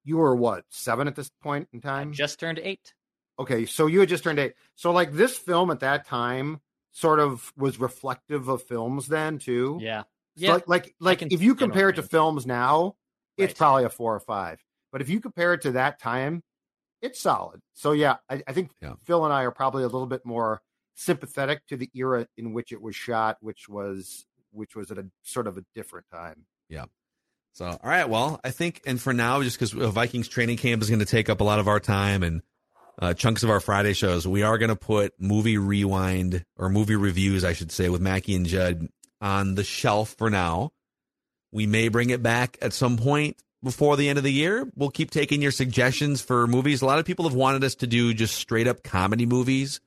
[0.04, 2.14] you were what seven at this point in I time.
[2.14, 2.94] just turned eight.
[3.40, 4.54] Okay, so you had just turned eight.
[4.76, 6.60] So like this film at that time
[6.92, 9.78] sort of was reflective of films then too.
[9.82, 10.02] Yeah.
[10.02, 10.08] So
[10.38, 10.54] Yeah.
[10.54, 12.96] like like like can if you compare it to films now,
[13.38, 14.60] it's probably a four or five.
[14.92, 16.44] But if you compare it to that time,
[17.02, 17.60] it's solid.
[17.74, 18.94] So yeah, I, I think Yeah.
[19.06, 20.62] Phil and I are probably a little bit more
[20.96, 25.06] sympathetic to the era in which it was shot, which was which was at a
[25.24, 26.46] sort of a different time.
[26.70, 26.86] Yeah.
[27.54, 28.08] So, all right.
[28.08, 31.06] Well, I think, and for now, just because uh, Vikings training camp is going to
[31.06, 32.42] take up a lot of our time and
[33.00, 36.96] uh, chunks of our Friday shows, we are going to put movie rewind or movie
[36.96, 38.88] reviews, I should say, with Mackey and Judd
[39.22, 40.72] on the shelf for now.
[41.52, 44.70] We may bring it back at some point before the end of the year.
[44.76, 46.82] We'll keep taking your suggestions for movies.
[46.82, 49.80] A lot of people have wanted us to do just straight up comedy movies.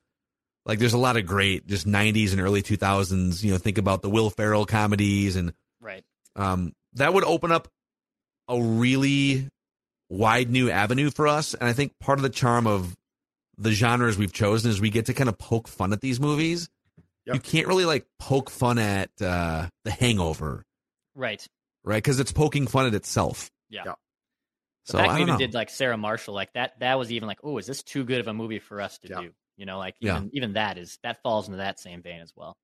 [0.65, 4.01] Like there's a lot of great just 90s and early 2000s, you know, think about
[4.01, 6.03] the Will Ferrell comedies and Right.
[6.35, 7.67] um, that would open up
[8.47, 9.47] a really
[10.09, 11.53] wide new avenue for us.
[11.53, 12.95] And I think part of the charm of
[13.57, 16.69] the genres we've chosen is we get to kind of poke fun at these movies.
[17.25, 17.35] Yep.
[17.35, 20.63] You can't really like poke fun at uh, The Hangover,
[21.15, 21.45] right?
[21.83, 23.49] Right, because it's poking fun at itself.
[23.69, 23.83] Yeah.
[23.85, 23.93] yeah.
[24.85, 25.37] So I we even know.
[25.37, 26.79] did like Sarah Marshall, like that.
[26.79, 29.07] That was even like, oh, is this too good of a movie for us to
[29.07, 29.21] yeah.
[29.21, 29.29] do?
[29.57, 30.29] You know, like even, yeah.
[30.33, 32.57] even that is that falls into that same vein as well.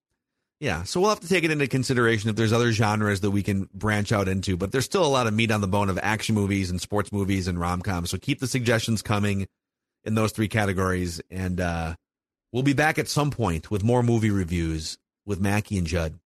[0.60, 3.44] Yeah, so we'll have to take it into consideration if there's other genres that we
[3.44, 6.00] can branch out into, but there's still a lot of meat on the bone of
[6.02, 8.10] action movies and sports movies and rom coms.
[8.10, 9.46] So keep the suggestions coming
[10.08, 11.22] in those three categories.
[11.30, 11.96] And uh,
[12.52, 16.18] we'll be back at some point with more movie reviews with Mackey and Judd.